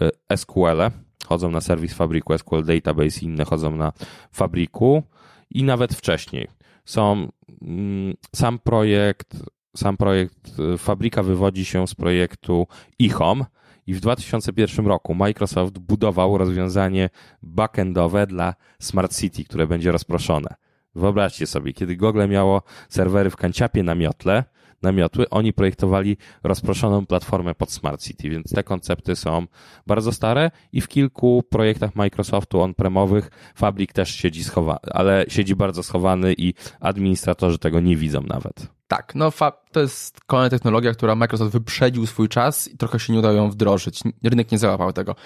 e, 0.00 0.36
SQL, 0.36 0.60
-e. 0.60 0.90
chodzą 1.26 1.50
na 1.50 1.60
serwis 1.60 1.94
fabryku, 1.94 2.38
SQL 2.38 2.64
Database 2.64 3.20
i 3.20 3.24
inne 3.24 3.44
chodzą 3.44 3.76
na 3.76 3.92
fabryku 4.32 5.02
i 5.50 5.62
nawet 5.62 5.94
wcześniej. 5.94 6.48
Są 6.84 7.28
mm, 7.62 8.14
sam 8.34 8.58
projekt, 8.58 9.36
sam 9.76 9.96
projekt 9.96 10.52
e, 10.74 10.78
fabryka 10.78 11.22
wywodzi 11.22 11.64
się 11.64 11.86
z 11.86 11.94
projektu 11.94 12.66
iHome, 12.98 13.44
i 13.90 13.94
w 13.94 14.00
2001 14.00 14.86
roku 14.86 15.14
Microsoft 15.14 15.78
budował 15.78 16.38
rozwiązanie 16.38 17.10
backendowe 17.42 18.26
dla 18.26 18.54
Smart 18.78 19.16
City, 19.16 19.44
które 19.44 19.66
będzie 19.66 19.92
rozproszone. 19.92 20.54
Wyobraźcie 20.94 21.46
sobie, 21.46 21.72
kiedy 21.72 21.96
Google 21.96 22.28
miało 22.28 22.62
serwery 22.88 23.30
w 23.30 23.36
kanciapie 23.36 23.82
na 23.82 23.94
miotle, 23.94 24.44
namiotły, 24.82 25.28
oni 25.28 25.52
projektowali 25.52 26.16
rozproszoną 26.42 27.06
platformę 27.06 27.54
pod 27.54 27.72
Smart 27.72 28.02
City, 28.02 28.30
więc 28.30 28.52
te 28.54 28.62
koncepty 28.62 29.16
są 29.16 29.46
bardzo 29.86 30.12
stare 30.12 30.50
i 30.72 30.80
w 30.80 30.88
kilku 30.88 31.42
projektach 31.42 31.96
Microsoftu 31.96 32.60
on-premowych 32.60 33.30
fabrik 33.54 33.92
też 33.92 34.14
siedzi 34.14 34.44
schowany, 34.44 34.92
ale 34.92 35.24
siedzi 35.28 35.56
bardzo 35.56 35.82
schowany 35.82 36.34
i 36.38 36.54
administratorzy 36.80 37.58
tego 37.58 37.80
nie 37.80 37.96
widzą 37.96 38.20
nawet. 38.22 38.79
Tak, 38.90 39.14
no 39.14 39.32
to 39.72 39.80
jest 39.80 40.20
kolejna 40.26 40.50
technologia, 40.50 40.92
która 40.92 41.14
Microsoft 41.14 41.52
wyprzedził 41.52 42.06
swój 42.06 42.28
czas 42.28 42.68
i 42.68 42.76
trochę 42.76 43.00
się 43.00 43.12
nie 43.12 43.18
udało 43.18 43.34
ją 43.34 43.50
wdrożyć. 43.50 44.00
Rynek 44.24 44.52
nie 44.52 44.58
załapał 44.58 44.92
tego. 44.92 45.16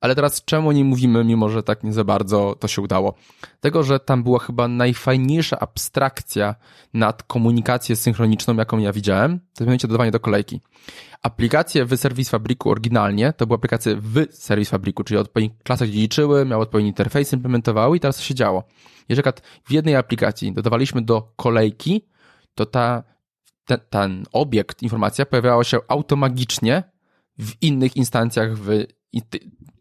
Ale 0.00 0.14
teraz 0.14 0.44
czemu 0.44 0.72
nie 0.72 0.84
mówimy, 0.84 1.24
mimo 1.24 1.48
że 1.48 1.62
tak 1.62 1.84
nie 1.84 1.92
za 1.92 2.04
bardzo 2.04 2.56
to 2.60 2.68
się 2.68 2.82
udało? 2.82 3.14
Tego, 3.60 3.82
że 3.82 4.00
tam 4.00 4.22
była 4.22 4.38
chyba 4.38 4.68
najfajniejsza 4.68 5.58
abstrakcja 5.58 6.54
nad 6.94 7.22
komunikację 7.22 7.96
synchroniczną, 7.96 8.56
jaką 8.56 8.78
ja 8.78 8.92
widziałem, 8.92 9.40
to 9.54 9.64
jest 9.64 9.86
dodawanie 9.86 10.10
do 10.10 10.20
kolejki. 10.20 10.60
Aplikacje 11.22 11.84
w 11.84 11.96
Service 11.96 12.30
Fabriku 12.30 12.70
oryginalnie 12.70 13.32
to 13.32 13.46
były 13.46 13.56
aplikacje 13.56 13.96
w 13.96 14.26
Service 14.30 14.70
Fabriku, 14.70 15.04
czyli 15.04 15.18
odpowiednie 15.18 15.56
klasy 15.62 15.86
dziedziczyły, 15.86 16.44
miały 16.44 16.62
odpowiedni 16.62 16.88
interfejs, 16.88 17.32
implementowały 17.32 17.96
i 17.96 18.00
teraz 18.00 18.16
co 18.16 18.22
się 18.22 18.34
działo? 18.34 18.64
Jeżeli 19.08 19.28
w 19.64 19.72
jednej 19.72 19.96
aplikacji 19.96 20.52
dodawaliśmy 20.52 21.02
do 21.02 21.32
kolejki, 21.36 22.04
to 22.54 22.66
ta, 22.66 23.02
ten, 23.90 24.24
obiekt, 24.32 24.82
informacja 24.82 25.26
pojawiała 25.26 25.64
się 25.64 25.78
automagicznie 25.88 26.82
w 27.38 27.62
innych 27.62 27.96
instancjach 27.96 28.54
w 28.54 28.68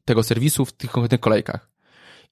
tego 0.06 0.24
serwisu 0.24 0.66
w 0.66 0.74
tych 0.74 0.92
konkretnych 0.92 1.20
kolejkach. 1.20 1.70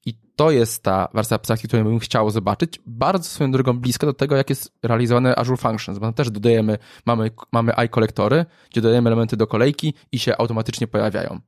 I 0.05 0.13
to 0.35 0.51
jest 0.51 0.83
ta 0.83 1.07
warstwa 1.13 1.35
abstrakcji, 1.35 1.69
którą 1.69 1.83
bym 1.83 1.99
chciał 1.99 2.29
zobaczyć. 2.29 2.79
Bardzo 2.85 3.29
swoją 3.29 3.51
drogą 3.51 3.79
bliska 3.79 4.07
do 4.07 4.13
tego, 4.13 4.35
jak 4.35 4.49
jest 4.49 4.73
realizowane 4.83 5.35
Azure 5.35 5.57
Functions, 5.57 5.99
bo 5.99 6.05
tam 6.05 6.13
też 6.13 6.31
dodajemy, 6.31 6.77
mamy, 7.05 7.31
mamy 7.51 7.73
i-kolektory, 7.85 8.45
gdzie 8.71 8.81
dodajemy 8.81 9.09
elementy 9.09 9.37
do 9.37 9.47
kolejki 9.47 9.93
i 10.11 10.19
się 10.19 10.37
automatycznie 10.37 10.87
pojawiają. 10.87 11.39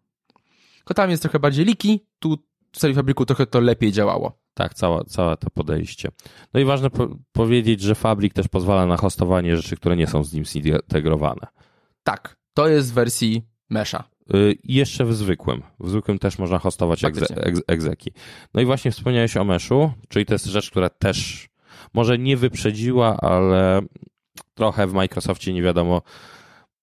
Tylko 0.77 0.93
tam 0.93 1.09
jest 1.09 1.23
trochę 1.23 1.39
bardziej 1.39 1.65
liki, 1.65 2.05
tu 2.19 2.37
w 2.71 2.79
serii 2.79 2.95
fabryku 2.95 3.25
trochę 3.25 3.45
to 3.45 3.59
lepiej 3.59 3.91
działało. 3.91 4.42
Tak, 4.53 4.73
cała, 4.73 5.03
całe 5.03 5.37
to 5.37 5.49
podejście. 5.49 6.09
No 6.53 6.59
i 6.59 6.65
ważne 6.65 6.89
po 6.89 7.07
powiedzieć, 7.31 7.81
że 7.81 7.95
Fabrik 7.95 8.33
też 8.33 8.47
pozwala 8.47 8.85
na 8.85 8.97
hostowanie 8.97 9.57
rzeczy, 9.57 9.75
które 9.75 9.95
nie 9.95 10.07
są 10.07 10.23
z 10.23 10.33
nim 10.33 10.45
zintegrowane. 10.45 11.47
Tak, 12.03 12.37
to 12.53 12.67
jest 12.67 12.91
w 12.91 12.93
wersji 12.93 13.43
Mesha. 13.69 14.03
Y, 14.35 14.57
jeszcze 14.63 15.05
w 15.05 15.13
zwykłym. 15.13 15.63
W 15.79 15.89
zwykłym 15.89 16.19
też 16.19 16.39
można 16.39 16.59
hostować 16.59 17.03
egze, 17.03 17.25
egze, 17.35 17.61
egzeki. 17.67 18.11
No 18.53 18.61
i 18.61 18.65
właśnie 18.65 18.91
wspomniałeś 18.91 19.37
o 19.37 19.43
Meshu, 19.43 19.91
czyli 20.07 20.25
to 20.25 20.33
jest 20.33 20.45
rzecz, 20.45 20.71
która 20.71 20.89
też 20.89 21.49
może 21.93 22.17
nie 22.17 22.37
wyprzedziła, 22.37 23.17
ale 23.17 23.81
trochę 24.53 24.87
w 24.87 24.93
Microsoftie 24.93 25.53
nie 25.53 25.61
wiadomo 25.61 26.01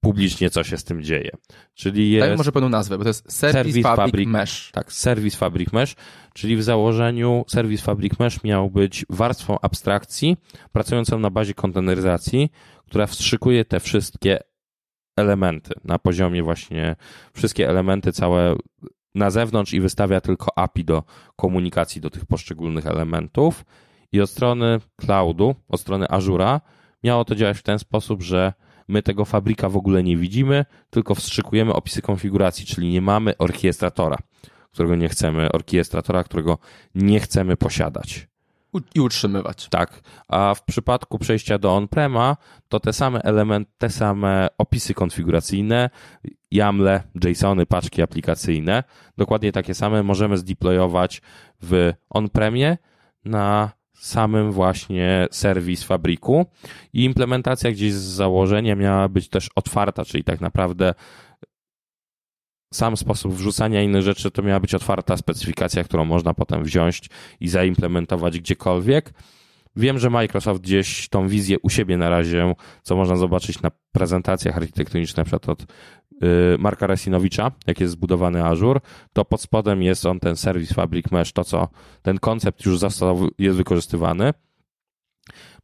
publicznie, 0.01 0.51
co 0.51 0.65
się 0.65 0.79
z 0.79 0.85
tym 0.85 1.03
dzieje. 1.03 1.31
Czyli 1.75 2.11
jest... 2.11 2.29
Daj 2.29 2.37
może 2.37 2.53
pełną 2.53 2.69
nazwę, 2.69 2.99
bo 2.99 3.05
to 3.05 3.11
jest 3.11 3.33
Service, 3.33 3.59
Service 3.59 3.83
Fabric, 3.83 4.07
Fabric 4.07 4.29
Mesh. 4.29 4.71
Tak, 4.73 4.93
Service 4.93 5.37
Fabric 5.37 5.73
Mesh, 5.73 5.95
czyli 6.35 6.57
w 6.57 6.63
założeniu 6.63 7.45
Service 7.49 7.83
Fabric 7.83 8.19
Mesh 8.19 8.45
miał 8.45 8.71
być 8.71 9.07
warstwą 9.09 9.59
abstrakcji 9.61 10.37
pracującą 10.73 11.19
na 11.19 11.31
bazie 11.31 11.55
konteneryzacji, 11.55 12.51
która 12.87 13.07
wstrzykuje 13.07 13.65
te 13.65 13.81
wszystkie 13.81 14.39
elementy 15.17 15.75
na 15.85 15.99
poziomie 15.99 16.43
właśnie 16.43 16.97
wszystkie 17.35 17.69
elementy 17.69 18.13
całe 18.13 18.57
na 19.15 19.31
zewnątrz 19.31 19.73
i 19.73 19.81
wystawia 19.81 20.21
tylko 20.21 20.59
API 20.59 20.85
do 20.85 21.03
komunikacji 21.37 22.01
do 22.01 22.11
tych 22.11 22.27
poszczególnych 22.27 22.87
elementów. 22.87 23.65
I 24.13 24.21
od 24.21 24.31
strony 24.31 24.81
cloudu, 24.97 25.55
od 25.69 25.81
strony 25.81 26.09
Azura 26.09 26.61
miało 27.05 27.25
to 27.25 27.35
działać 27.35 27.59
w 27.59 27.63
ten 27.63 27.79
sposób, 27.79 28.23
że 28.23 28.53
my 28.91 29.03
tego 29.03 29.25
fabryka 29.25 29.69
w 29.69 29.77
ogóle 29.77 30.03
nie 30.03 30.17
widzimy, 30.17 30.65
tylko 30.91 31.15
wstrzykujemy 31.15 31.75
opisy 31.75 32.03
konfiguracji, 32.03 32.67
czyli 32.67 32.91
nie 32.91 33.01
mamy 33.01 33.37
orkiestratora, 33.39 34.17
którego 34.73 34.97
nie 34.97 35.09
chcemy, 35.09 35.53
orkiestratora, 35.53 36.25
którego 36.25 36.59
nie 36.95 37.21
chcemy 37.21 37.57
posiadać. 37.57 38.31
I 38.95 39.01
utrzymywać. 39.01 39.69
Tak. 39.69 40.01
A 40.29 40.55
w 40.55 40.65
przypadku 40.65 41.19
przejścia 41.19 41.59
do 41.59 41.77
on-prema, 41.77 42.37
to 42.69 42.81
te 42.81 42.93
same 42.93 43.23
elementy, 43.23 43.73
te 43.79 43.91
same 43.91 44.49
opisy 44.59 44.95
konfiguracyjne, 44.95 45.91
YAMLe, 46.51 47.03
JSONy, 47.25 47.67
paczki 47.67 48.03
aplikacyjne, 48.03 48.85
dokładnie 49.19 49.53
takie 49.53 49.75
same 49.75 50.03
możemy 50.03 50.39
zdeployować 50.39 51.23
w 51.63 51.93
on-premie 52.11 52.79
na 53.25 53.71
samym 54.01 54.53
właśnie 54.53 55.29
serwis 55.31 55.85
Fabriku 55.85 56.47
i 56.93 57.05
implementacja 57.05 57.73
gdzieś 57.73 57.93
z 57.93 58.03
założenia 58.03 58.77
miała 58.77 59.09
być 59.09 59.29
też 59.29 59.49
otwarta, 59.55 60.05
czyli 60.05 60.25
tak 60.25 60.41
naprawdę 60.41 60.95
sam 62.75 62.97
sposób 62.97 63.35
wrzucania 63.35 63.83
innych 63.83 64.03
rzeczy 64.03 64.31
to 64.31 64.43
miała 64.43 64.61
być 64.61 64.75
otwarta 64.75 65.17
specyfikacja, 65.17 65.85
którą 65.85 66.05
można 66.05 66.35
potem 66.35 66.65
wziąć 66.65 67.01
i 67.41 67.49
zaimplementować 67.49 68.41
gdziekolwiek. 68.41 69.13
Wiem, 69.77 69.99
że 69.99 70.11
Microsoft 70.11 70.61
gdzieś 70.61 71.09
tą 71.09 71.29
wizję 71.29 71.57
u 71.63 71.71
siebie 71.71 71.97
na 71.97 72.09
razie, 72.09 72.55
co 72.83 72.97
można 72.97 73.17
zobaczyć 73.17 73.63
na 73.63 73.71
prezentacjach 73.93 74.57
architektonicznych, 74.57 75.17
na 75.17 75.25
przykład 75.25 75.49
od 75.49 75.67
Marka 76.59 76.87
Resinowicza, 76.87 77.51
jak 77.67 77.81
jest 77.81 77.93
zbudowany 77.93 78.45
Azure, 78.45 78.81
to 79.13 79.25
pod 79.25 79.41
spodem 79.41 79.83
jest 79.83 80.07
on 80.07 80.21
ten 80.21 80.37
Service 80.37 80.75
Fabric 80.75 81.11
Mesh, 81.11 81.33
to 81.33 81.45
co 81.45 81.69
ten 82.03 82.19
koncept 82.19 82.67
już 82.67 82.79
został, 82.79 83.29
jest 83.39 83.57
wykorzystywany. 83.57 84.33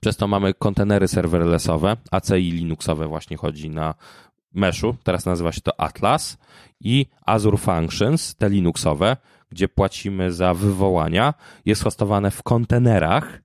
Przez 0.00 0.16
to 0.16 0.28
mamy 0.28 0.54
kontenery 0.54 1.08
serverlessowe, 1.08 1.96
ACI 2.10 2.52
Linuxowe 2.52 3.08
właśnie 3.08 3.36
chodzi 3.36 3.70
na 3.70 3.94
meshu, 4.54 4.96
teraz 5.02 5.26
nazywa 5.26 5.52
się 5.52 5.60
to 5.60 5.80
Atlas 5.80 6.38
i 6.80 7.06
Azure 7.26 7.58
Functions, 7.58 8.34
te 8.34 8.50
Linuxowe, 8.50 9.16
gdzie 9.50 9.68
płacimy 9.68 10.32
za 10.32 10.54
wywołania, 10.54 11.34
jest 11.64 11.82
hostowane 11.82 12.30
w 12.30 12.42
kontenerach 12.42 13.42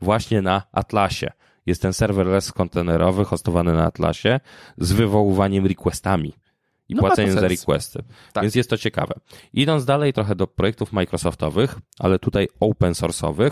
właśnie 0.00 0.42
na 0.42 0.62
Atlasie. 0.72 1.30
Jest 1.66 1.82
ten 1.82 1.92
serverless 1.92 2.52
kontenerowy 2.52 3.24
hostowany 3.24 3.72
na 3.72 3.84
Atlasie 3.84 4.40
z 4.78 4.92
wywoływaniem 4.92 5.66
requestami 5.66 6.34
i 6.88 6.94
no 6.94 7.00
płaceniem 7.00 7.32
za 7.32 7.48
requesty. 7.48 8.02
Tak. 8.32 8.44
Więc 8.44 8.54
jest 8.54 8.70
to 8.70 8.78
ciekawe. 8.78 9.14
Idąc 9.52 9.84
dalej 9.84 10.12
trochę 10.12 10.34
do 10.34 10.46
projektów 10.46 10.92
Microsoftowych, 10.92 11.78
ale 11.98 12.18
tutaj 12.18 12.48
open 12.60 12.92
source'owych, 12.92 13.50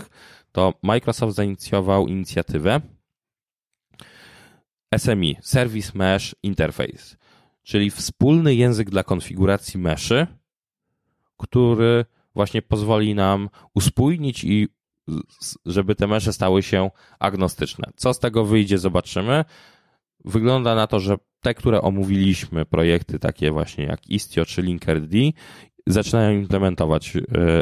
to 0.51 0.73
Microsoft 0.83 1.35
zainicjował 1.35 2.07
inicjatywę 2.07 2.81
SMI, 4.97 5.37
Service 5.41 5.91
Mesh 5.95 6.35
Interface, 6.43 7.15
czyli 7.63 7.91
wspólny 7.91 8.55
język 8.55 8.89
dla 8.89 9.03
konfiguracji 9.03 9.79
meszy, 9.79 10.27
który 11.37 12.05
właśnie 12.35 12.61
pozwoli 12.61 13.15
nam 13.15 13.49
uspójnić 13.73 14.43
i 14.43 14.67
żeby 15.65 15.95
te 15.95 16.07
mesze 16.07 16.33
stały 16.33 16.63
się 16.63 16.89
agnostyczne. 17.19 17.91
Co 17.95 18.13
z 18.13 18.19
tego 18.19 18.45
wyjdzie, 18.45 18.77
zobaczymy. 18.77 19.45
Wygląda 20.25 20.75
na 20.75 20.87
to, 20.87 20.99
że 20.99 21.17
te, 21.41 21.53
które 21.53 21.81
omówiliśmy, 21.81 22.65
projekty 22.65 23.19
takie 23.19 23.51
właśnie 23.51 23.83
jak 23.83 24.09
Istio 24.09 24.45
czy 24.45 24.61
Linkerd, 24.61 25.03
zaczynają 25.87 26.31
implementować 26.31 27.13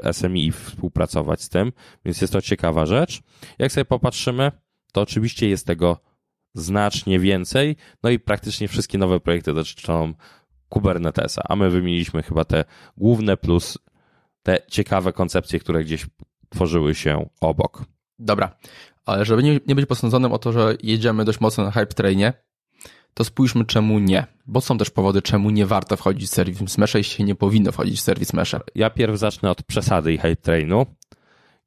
e, 0.04 0.14
SMI 0.14 0.48
i 0.48 0.52
współpracować 0.52 1.42
z 1.42 1.50
tym, 1.50 1.72
więc 2.06 2.22
jest 2.22 2.34
to 2.34 2.42
ciekawa 2.42 2.86
rzecz. 2.86 3.22
Jak 3.60 3.72
sobie 3.72 3.86
popatrzymy, 3.86 4.52
to 4.92 5.02
oczywiście 5.02 5.50
jest 5.50 5.68
tego 5.68 6.00
znacznie 6.54 7.20
więcej, 7.20 7.76
no 8.04 8.10
i 8.10 8.20
praktycznie 8.20 8.68
wszystkie 8.68 8.98
nowe 8.98 9.20
projekty 9.20 9.54
dotyczą 9.54 10.14
Kubernetesa, 10.70 11.42
a 11.50 11.56
my 11.56 11.70
wymieniliśmy 11.70 12.24
chyba 12.24 12.46
te 12.46 12.66
główne 12.98 13.38
plus 13.38 13.78
te 14.44 14.58
ciekawe 14.68 15.14
koncepcje, 15.14 15.60
które 15.60 15.84
gdzieś 15.84 16.06
tworzyły 16.50 16.96
się 16.96 17.30
obok. 17.42 17.86
Dobra, 18.20 18.56
ale 19.06 19.26
żeby 19.26 19.44
nie, 19.44 19.60
nie 19.68 19.76
być 19.76 19.86
posądzonym 19.86 20.32
o 20.32 20.38
to, 20.38 20.52
że 20.52 20.76
jedziemy 20.84 21.26
dość 21.26 21.40
mocno 21.40 21.64
na 21.64 21.72
hype 21.72 21.86
trainie, 21.86 22.34
to 23.14 23.24
spójrzmy 23.24 23.66
czemu 23.66 24.00
nie, 24.00 24.26
bo 24.48 24.62
są 24.62 24.78
też 24.78 24.90
powody, 24.90 25.22
czemu 25.22 25.50
nie 25.50 25.66
warto 25.66 25.98
wchodzić 25.98 26.30
w 26.30 26.34
serwis 26.34 26.78
Mesha 26.78 27.00
i 27.00 27.04
się 27.04 27.24
nie 27.24 27.36
powinno 27.36 27.72
wchodzić 27.72 28.00
w 28.00 28.02
serwis 28.02 28.34
Mesha. 28.34 28.60
Ja 28.76 28.90
pierw 28.90 29.18
zacznę 29.18 29.52
od 29.52 29.64
przesady 29.64 30.14
i 30.14 30.18
hype 30.18 30.36
trainu. 30.36 30.86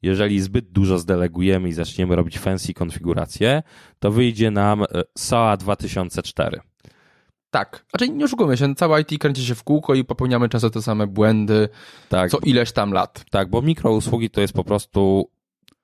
Jeżeli 0.03 0.40
zbyt 0.40 0.70
dużo 0.70 0.98
zdelegujemy 0.98 1.68
i 1.68 1.72
zaczniemy 1.72 2.16
robić 2.16 2.38
fancy 2.38 2.74
konfiguracje, 2.74 3.62
to 3.98 4.11
wyjdzie 4.11 4.51
nam 4.51 4.83
e, 4.83 4.87
SOA 5.18 5.57
2004. 5.57 6.61
Tak, 7.51 7.85
znaczy 7.90 8.09
nie 8.09 8.24
oszukujmy 8.24 8.57
się, 8.57 8.74
cała 8.74 9.01
IT 9.01 9.18
kręci 9.20 9.46
się 9.46 9.55
w 9.55 9.62
kółko 9.62 9.94
i 9.94 10.05
popełniamy 10.05 10.48
często 10.48 10.70
te 10.70 10.83
same 10.83 11.07
błędy 11.07 11.68
tak, 12.09 12.31
co 12.31 12.38
ileś 12.38 12.72
tam 12.72 12.92
lat. 12.92 13.24
Tak, 13.31 13.51
bo 13.51 13.62
mikrousługi 13.62 14.31
to 14.31 14.40
jest 14.40 14.53
po 14.53 14.64
prostu 14.64 15.31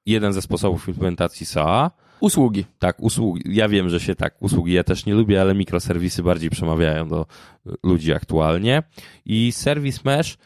jeden 0.07 0.33
ze 0.33 0.43
sposobów 0.43 0.89
implementacji 0.89 1.47
SOA. 1.47 1.91
Usługi. 2.21 2.65
Tak, 2.79 3.01
usługi. 3.01 3.43
Ja 3.47 3.69
wiem, 3.69 3.89
że 3.89 4.01
się 4.01 4.15
tak, 4.15 4.43
usługi 4.43 4.73
ja 4.73 4.85
też 4.85 5.07
nie 5.07 5.15
lubię, 5.15 5.41
ale 5.41 5.55
mikroserwisy 5.55 6.23
bardziej 6.23 6.51
przemawiają 6.51 7.09
do 7.09 7.27
ludzi 7.83 8.13
aktualnie. 8.13 8.83
I 9.25 9.53
Service 9.53 10.01
Mesh 10.05 10.39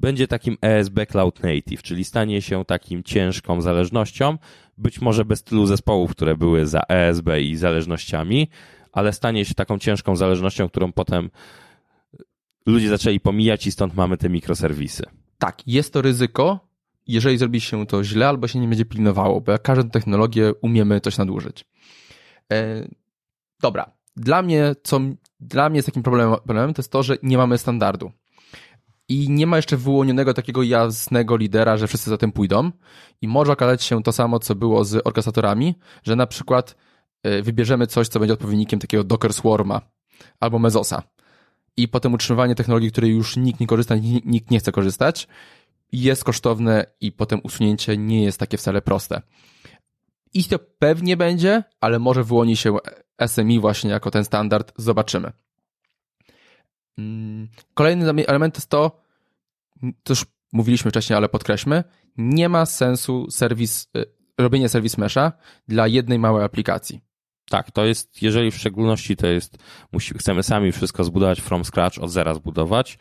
będzie 0.00 0.28
takim 0.28 0.56
ESB 0.62 1.06
Cloud 1.10 1.42
Native, 1.42 1.82
czyli 1.82 2.04
stanie 2.04 2.42
się 2.42 2.64
takim 2.64 3.02
ciężką 3.02 3.60
zależnością, 3.60 4.38
być 4.78 5.00
może 5.00 5.24
bez 5.24 5.42
tylu 5.42 5.66
zespołów, 5.66 6.10
które 6.10 6.36
były 6.36 6.66
za 6.66 6.82
ESB 6.88 7.28
i 7.40 7.56
zależnościami, 7.56 8.48
ale 8.92 9.12
stanie 9.12 9.44
się 9.44 9.54
taką 9.54 9.78
ciężką 9.78 10.16
zależnością, 10.16 10.68
którą 10.68 10.92
potem 10.92 11.30
ludzie 12.66 12.88
zaczęli 12.88 13.20
pomijać 13.20 13.66
i 13.66 13.72
stąd 13.72 13.94
mamy 13.94 14.16
te 14.16 14.28
mikroserwisy. 14.28 15.04
Tak, 15.38 15.62
jest 15.66 15.92
to 15.92 16.02
ryzyko, 16.02 16.65
jeżeli 17.06 17.38
zrobi 17.38 17.60
się 17.60 17.86
to 17.86 18.04
źle 18.04 18.28
albo 18.28 18.48
się 18.48 18.58
nie 18.58 18.68
będzie 18.68 18.84
pilnowało, 18.84 19.40
bo 19.40 19.52
jak 19.52 19.62
każdą 19.62 19.90
technologię 19.90 20.52
umiemy 20.62 21.00
coś 21.00 21.18
nadużyć. 21.18 21.64
E, 22.52 22.88
dobra, 23.60 23.90
dla 24.16 24.42
mnie, 24.42 24.74
co 24.82 25.00
dla 25.40 25.68
mnie 25.68 25.78
jest 25.78 25.86
takim 25.86 26.02
problemem, 26.02 26.36
problemem, 26.44 26.74
to 26.74 26.80
jest 26.80 26.92
to, 26.92 27.02
że 27.02 27.16
nie 27.22 27.36
mamy 27.38 27.58
standardu. 27.58 28.12
I 29.08 29.30
nie 29.30 29.46
ma 29.46 29.56
jeszcze 29.56 29.76
wyłonionego 29.76 30.34
takiego 30.34 30.62
jasnego 30.62 31.36
lidera, 31.36 31.76
że 31.76 31.86
wszyscy 31.86 32.10
za 32.10 32.18
tym 32.18 32.32
pójdą. 32.32 32.70
I 33.22 33.28
może 33.28 33.52
okazać 33.52 33.82
się 33.82 34.02
to 34.02 34.12
samo, 34.12 34.38
co 34.38 34.54
było 34.54 34.84
z 34.84 35.06
orkestratorami, 35.06 35.74
że 36.02 36.16
na 36.16 36.26
przykład 36.26 36.76
E, 37.26 37.42
wybierzemy 37.42 37.86
coś, 37.86 38.08
co 38.08 38.20
będzie 38.20 38.32
odpowiednikiem 38.32 38.78
takiego 38.78 39.04
Docker 39.04 39.32
Swarma 39.32 39.80
albo 40.40 40.58
Mezosa. 40.58 41.02
I 41.76 41.88
potem 41.88 42.14
utrzymywanie 42.14 42.54
technologii, 42.54 42.92
której 42.92 43.10
już 43.10 43.36
nikt 43.36 43.60
nie 43.60 43.66
korzysta, 43.66 43.94
nikt 44.24 44.50
nie 44.50 44.58
chce 44.58 44.72
korzystać, 44.72 45.28
jest 45.92 46.24
kosztowne 46.24 46.86
i 47.00 47.12
potem 47.12 47.40
usunięcie 47.44 47.96
nie 47.96 48.24
jest 48.24 48.38
takie 48.40 48.56
wcale 48.56 48.82
proste. 48.82 49.22
Istio 50.34 50.58
pewnie 50.78 51.16
będzie, 51.16 51.62
ale 51.80 51.98
może 51.98 52.24
wyłoni 52.24 52.56
się 52.56 52.76
SMI 53.26 53.60
właśnie 53.60 53.90
jako 53.90 54.10
ten 54.10 54.24
standard. 54.24 54.72
Zobaczymy. 54.76 55.32
Mm, 56.98 57.48
kolejny 57.74 58.26
element 58.26 58.56
jest 58.56 58.70
to, 58.70 59.02
to 59.80 60.12
już 60.12 60.24
mówiliśmy 60.52 60.90
wcześniej, 60.90 61.16
ale 61.16 61.28
podkreślmy, 61.28 61.84
nie 62.16 62.48
ma 62.48 62.66
sensu 62.66 63.30
serwis, 63.30 63.88
e, 63.96 64.04
robienie 64.38 64.68
serwis 64.68 64.98
mesha 64.98 65.32
dla 65.68 65.86
jednej 65.86 66.18
małej 66.18 66.44
aplikacji. 66.44 67.00
Tak, 67.50 67.70
to 67.70 67.84
jest, 67.84 68.22
jeżeli 68.22 68.50
w 68.50 68.56
szczególności 68.56 69.16
to 69.16 69.26
jest, 69.26 69.58
musi, 69.92 70.14
chcemy 70.18 70.42
sami 70.42 70.72
wszystko 70.72 71.04
zbudować 71.04 71.40
from 71.40 71.64
scratch, 71.64 71.98
od 71.98 72.10
zera 72.10 72.34
zbudować, 72.34 72.98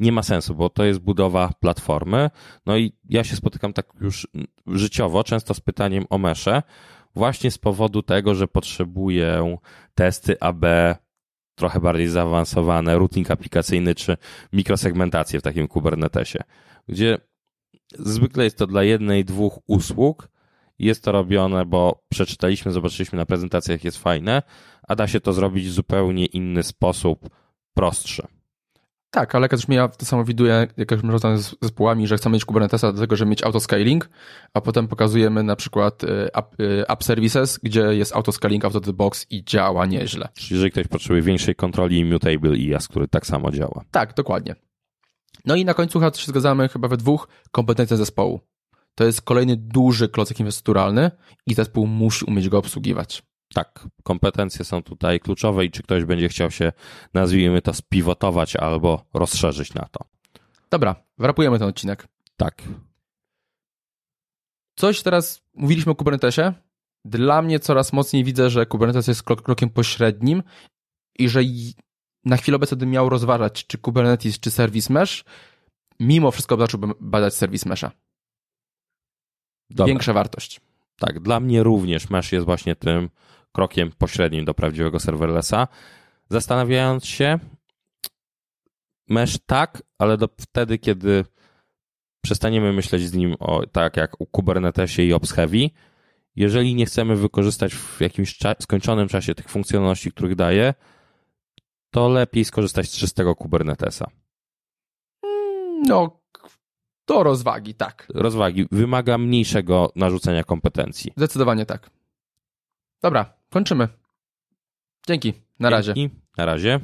nie 0.00 0.12
ma 0.12 0.22
sensu, 0.22 0.54
bo 0.54 0.70
to 0.70 0.84
jest 0.84 0.98
budowa 0.98 1.52
platformy. 1.60 2.30
No 2.66 2.76
i 2.76 2.92
ja 3.08 3.24
się 3.24 3.36
spotykam 3.36 3.72
tak 3.72 3.86
już 4.00 4.28
życiowo, 4.66 5.24
często 5.24 5.54
z 5.54 5.60
pytaniem 5.60 6.04
o 6.10 6.18
mesze, 6.18 6.62
właśnie 7.14 7.50
z 7.50 7.58
powodu 7.58 8.02
tego, 8.02 8.34
że 8.34 8.48
potrzebuję 8.48 9.56
testy 9.94 10.40
AB 10.40 10.64
trochę 11.54 11.80
bardziej 11.80 12.08
zaawansowane, 12.08 12.98
routing 12.98 13.30
aplikacyjny 13.30 13.94
czy 13.94 14.16
mikrosegmentację 14.52 15.40
w 15.40 15.42
takim 15.42 15.68
Kubernetesie, 15.68 16.38
gdzie 16.88 17.18
zwykle 17.98 18.44
jest 18.44 18.58
to 18.58 18.66
dla 18.66 18.82
jednej, 18.82 19.24
dwóch 19.24 19.58
usług, 19.66 20.28
jest 20.78 21.04
to 21.04 21.12
robione, 21.12 21.64
bo 21.66 22.04
przeczytaliśmy, 22.08 22.72
zobaczyliśmy 22.72 23.18
na 23.18 23.26
prezentacjach, 23.26 23.84
jest 23.84 23.98
fajne, 23.98 24.42
a 24.88 24.96
da 24.96 25.06
się 25.06 25.20
to 25.20 25.32
zrobić 25.32 25.66
w 25.66 25.72
zupełnie 25.72 26.26
inny 26.26 26.62
sposób, 26.62 27.30
prostszy. 27.74 28.37
Tak, 29.10 29.34
ale 29.34 29.48
też 29.48 29.62
ja 29.68 29.88
to 29.88 30.06
samo 30.06 30.24
widuję, 30.24 30.66
jak 30.76 30.90
już 30.90 31.02
rozmawiam 31.02 31.38
z 31.38 31.54
zespołami, 31.62 32.06
że 32.06 32.16
chcemy 32.16 32.34
mieć 32.34 32.44
Kubernetesa 32.44 32.92
do 32.92 33.00
tego, 33.00 33.16
żeby 33.16 33.30
mieć 33.30 33.42
autoscaling, 33.42 34.10
a 34.54 34.60
potem 34.60 34.88
pokazujemy 34.88 35.42
na 35.42 35.56
przykład 35.56 36.04
y, 36.04 36.06
app, 36.34 36.60
y, 36.60 36.88
app 36.88 37.04
services, 37.04 37.58
gdzie 37.62 37.80
jest 37.80 38.16
autoscaling 38.16 38.64
out 38.64 38.76
of 38.76 38.84
the 38.84 38.92
box 38.92 39.26
i 39.30 39.44
działa 39.44 39.86
nieźle. 39.86 40.28
Czyli 40.34 40.54
jeżeli 40.54 40.70
ktoś 40.70 40.86
potrzebuje 40.88 41.22
większej 41.22 41.54
kontroli, 41.54 42.04
Mutable 42.04 42.56
IaaS, 42.56 42.88
który 42.88 43.08
tak 43.08 43.26
samo 43.26 43.50
działa. 43.50 43.84
Tak, 43.90 44.14
dokładnie. 44.14 44.54
No 45.44 45.56
i 45.56 45.64
na 45.64 45.74
końcu 45.74 46.00
chyba 46.00 46.12
się 46.14 46.26
zgadzamy 46.26 46.68
chyba 46.68 46.88
we 46.88 46.96
dwóch 46.96 47.28
kompetencje 47.50 47.96
zespołu. 47.96 48.40
To 48.94 49.04
jest 49.04 49.22
kolejny 49.22 49.56
duży 49.56 50.08
klocek 50.08 50.40
inwesturalny 50.40 51.10
i 51.46 51.54
zespół 51.54 51.86
musi 51.86 52.24
umieć 52.24 52.48
go 52.48 52.58
obsługiwać. 52.58 53.22
Tak, 53.54 53.88
kompetencje 54.02 54.64
są 54.64 54.82
tutaj 54.82 55.20
kluczowe 55.20 55.64
i 55.64 55.70
czy 55.70 55.82
ktoś 55.82 56.04
będzie 56.04 56.28
chciał 56.28 56.50
się, 56.50 56.72
nazwijmy 57.14 57.62
to, 57.62 57.74
spiwotować 57.74 58.56
albo 58.56 59.04
rozszerzyć 59.14 59.74
na 59.74 59.88
to. 59.92 60.04
Dobra, 60.70 60.96
wrapujemy 61.18 61.58
ten 61.58 61.68
odcinek. 61.68 62.08
Tak. 62.36 62.62
Coś 64.76 65.02
teraz 65.02 65.42
mówiliśmy 65.54 65.92
o 65.92 65.94
Kubernetesie. 65.94 66.52
Dla 67.04 67.42
mnie 67.42 67.60
coraz 67.60 67.92
mocniej 67.92 68.24
widzę, 68.24 68.50
że 68.50 68.66
Kubernetes 68.66 69.06
jest 69.06 69.22
krokiem 69.22 69.70
pośrednim 69.70 70.42
i 71.18 71.28
że 71.28 71.40
na 72.24 72.36
chwilę 72.36 72.56
obecną 72.56 72.78
bym 72.78 72.90
miał 72.90 73.08
rozważać, 73.08 73.66
czy 73.66 73.78
Kubernetes, 73.78 74.40
czy 74.40 74.50
Service 74.50 74.92
Mesh, 74.92 75.24
mimo 76.00 76.30
wszystko 76.30 76.56
zacząłbym 76.56 76.94
badać 77.00 77.34
Service 77.34 77.68
Mesha. 77.68 77.90
Dobra. 79.70 79.86
Większa 79.86 80.12
wartość. 80.12 80.60
Tak, 80.98 81.20
dla 81.20 81.40
mnie 81.40 81.62
również 81.62 82.10
Mesh 82.10 82.32
jest 82.32 82.46
właśnie 82.46 82.76
tym 82.76 83.10
krokiem 83.52 83.92
pośrednim 83.98 84.44
do 84.44 84.54
prawdziwego 84.54 85.00
serverlessa. 85.00 85.68
Zastanawiając 86.30 87.06
się, 87.06 87.38
Mesh 89.08 89.38
tak, 89.46 89.82
ale 89.98 90.16
do 90.16 90.28
wtedy, 90.40 90.78
kiedy 90.78 91.24
przestaniemy 92.24 92.72
myśleć 92.72 93.02
z 93.02 93.14
nim 93.14 93.34
o, 93.38 93.66
tak 93.66 93.96
jak 93.96 94.20
u 94.20 94.26
Kubernetesie 94.26 95.02
i 95.02 95.12
Ops 95.12 95.32
Heavy, 95.32 95.70
jeżeli 96.36 96.74
nie 96.74 96.86
chcemy 96.86 97.16
wykorzystać 97.16 97.74
w 97.74 98.00
jakimś 98.00 98.38
cza 98.38 98.54
skończonym 98.60 99.08
czasie 99.08 99.34
tych 99.34 99.48
funkcjonalności, 99.48 100.12
których 100.12 100.34
daje, 100.34 100.74
to 101.90 102.08
lepiej 102.08 102.44
skorzystać 102.44 102.90
z 102.90 102.96
czystego 102.96 103.34
Kubernetesa. 103.34 104.06
No, 105.86 106.20
do 107.06 107.22
rozwagi, 107.22 107.74
tak. 107.74 108.06
Rozwagi. 108.14 108.66
Wymaga 108.72 109.18
mniejszego 109.18 109.92
narzucenia 109.96 110.44
kompetencji. 110.44 111.12
Zdecydowanie 111.16 111.66
tak. 111.66 111.90
Dobra, 113.02 113.37
kończymy. 113.50 113.88
Dzięki. 115.06 115.32
Na 115.58 115.70
Dzięki. 115.70 115.88
razie. 115.88 115.94
Na 116.36 116.44
razie. 116.44 116.80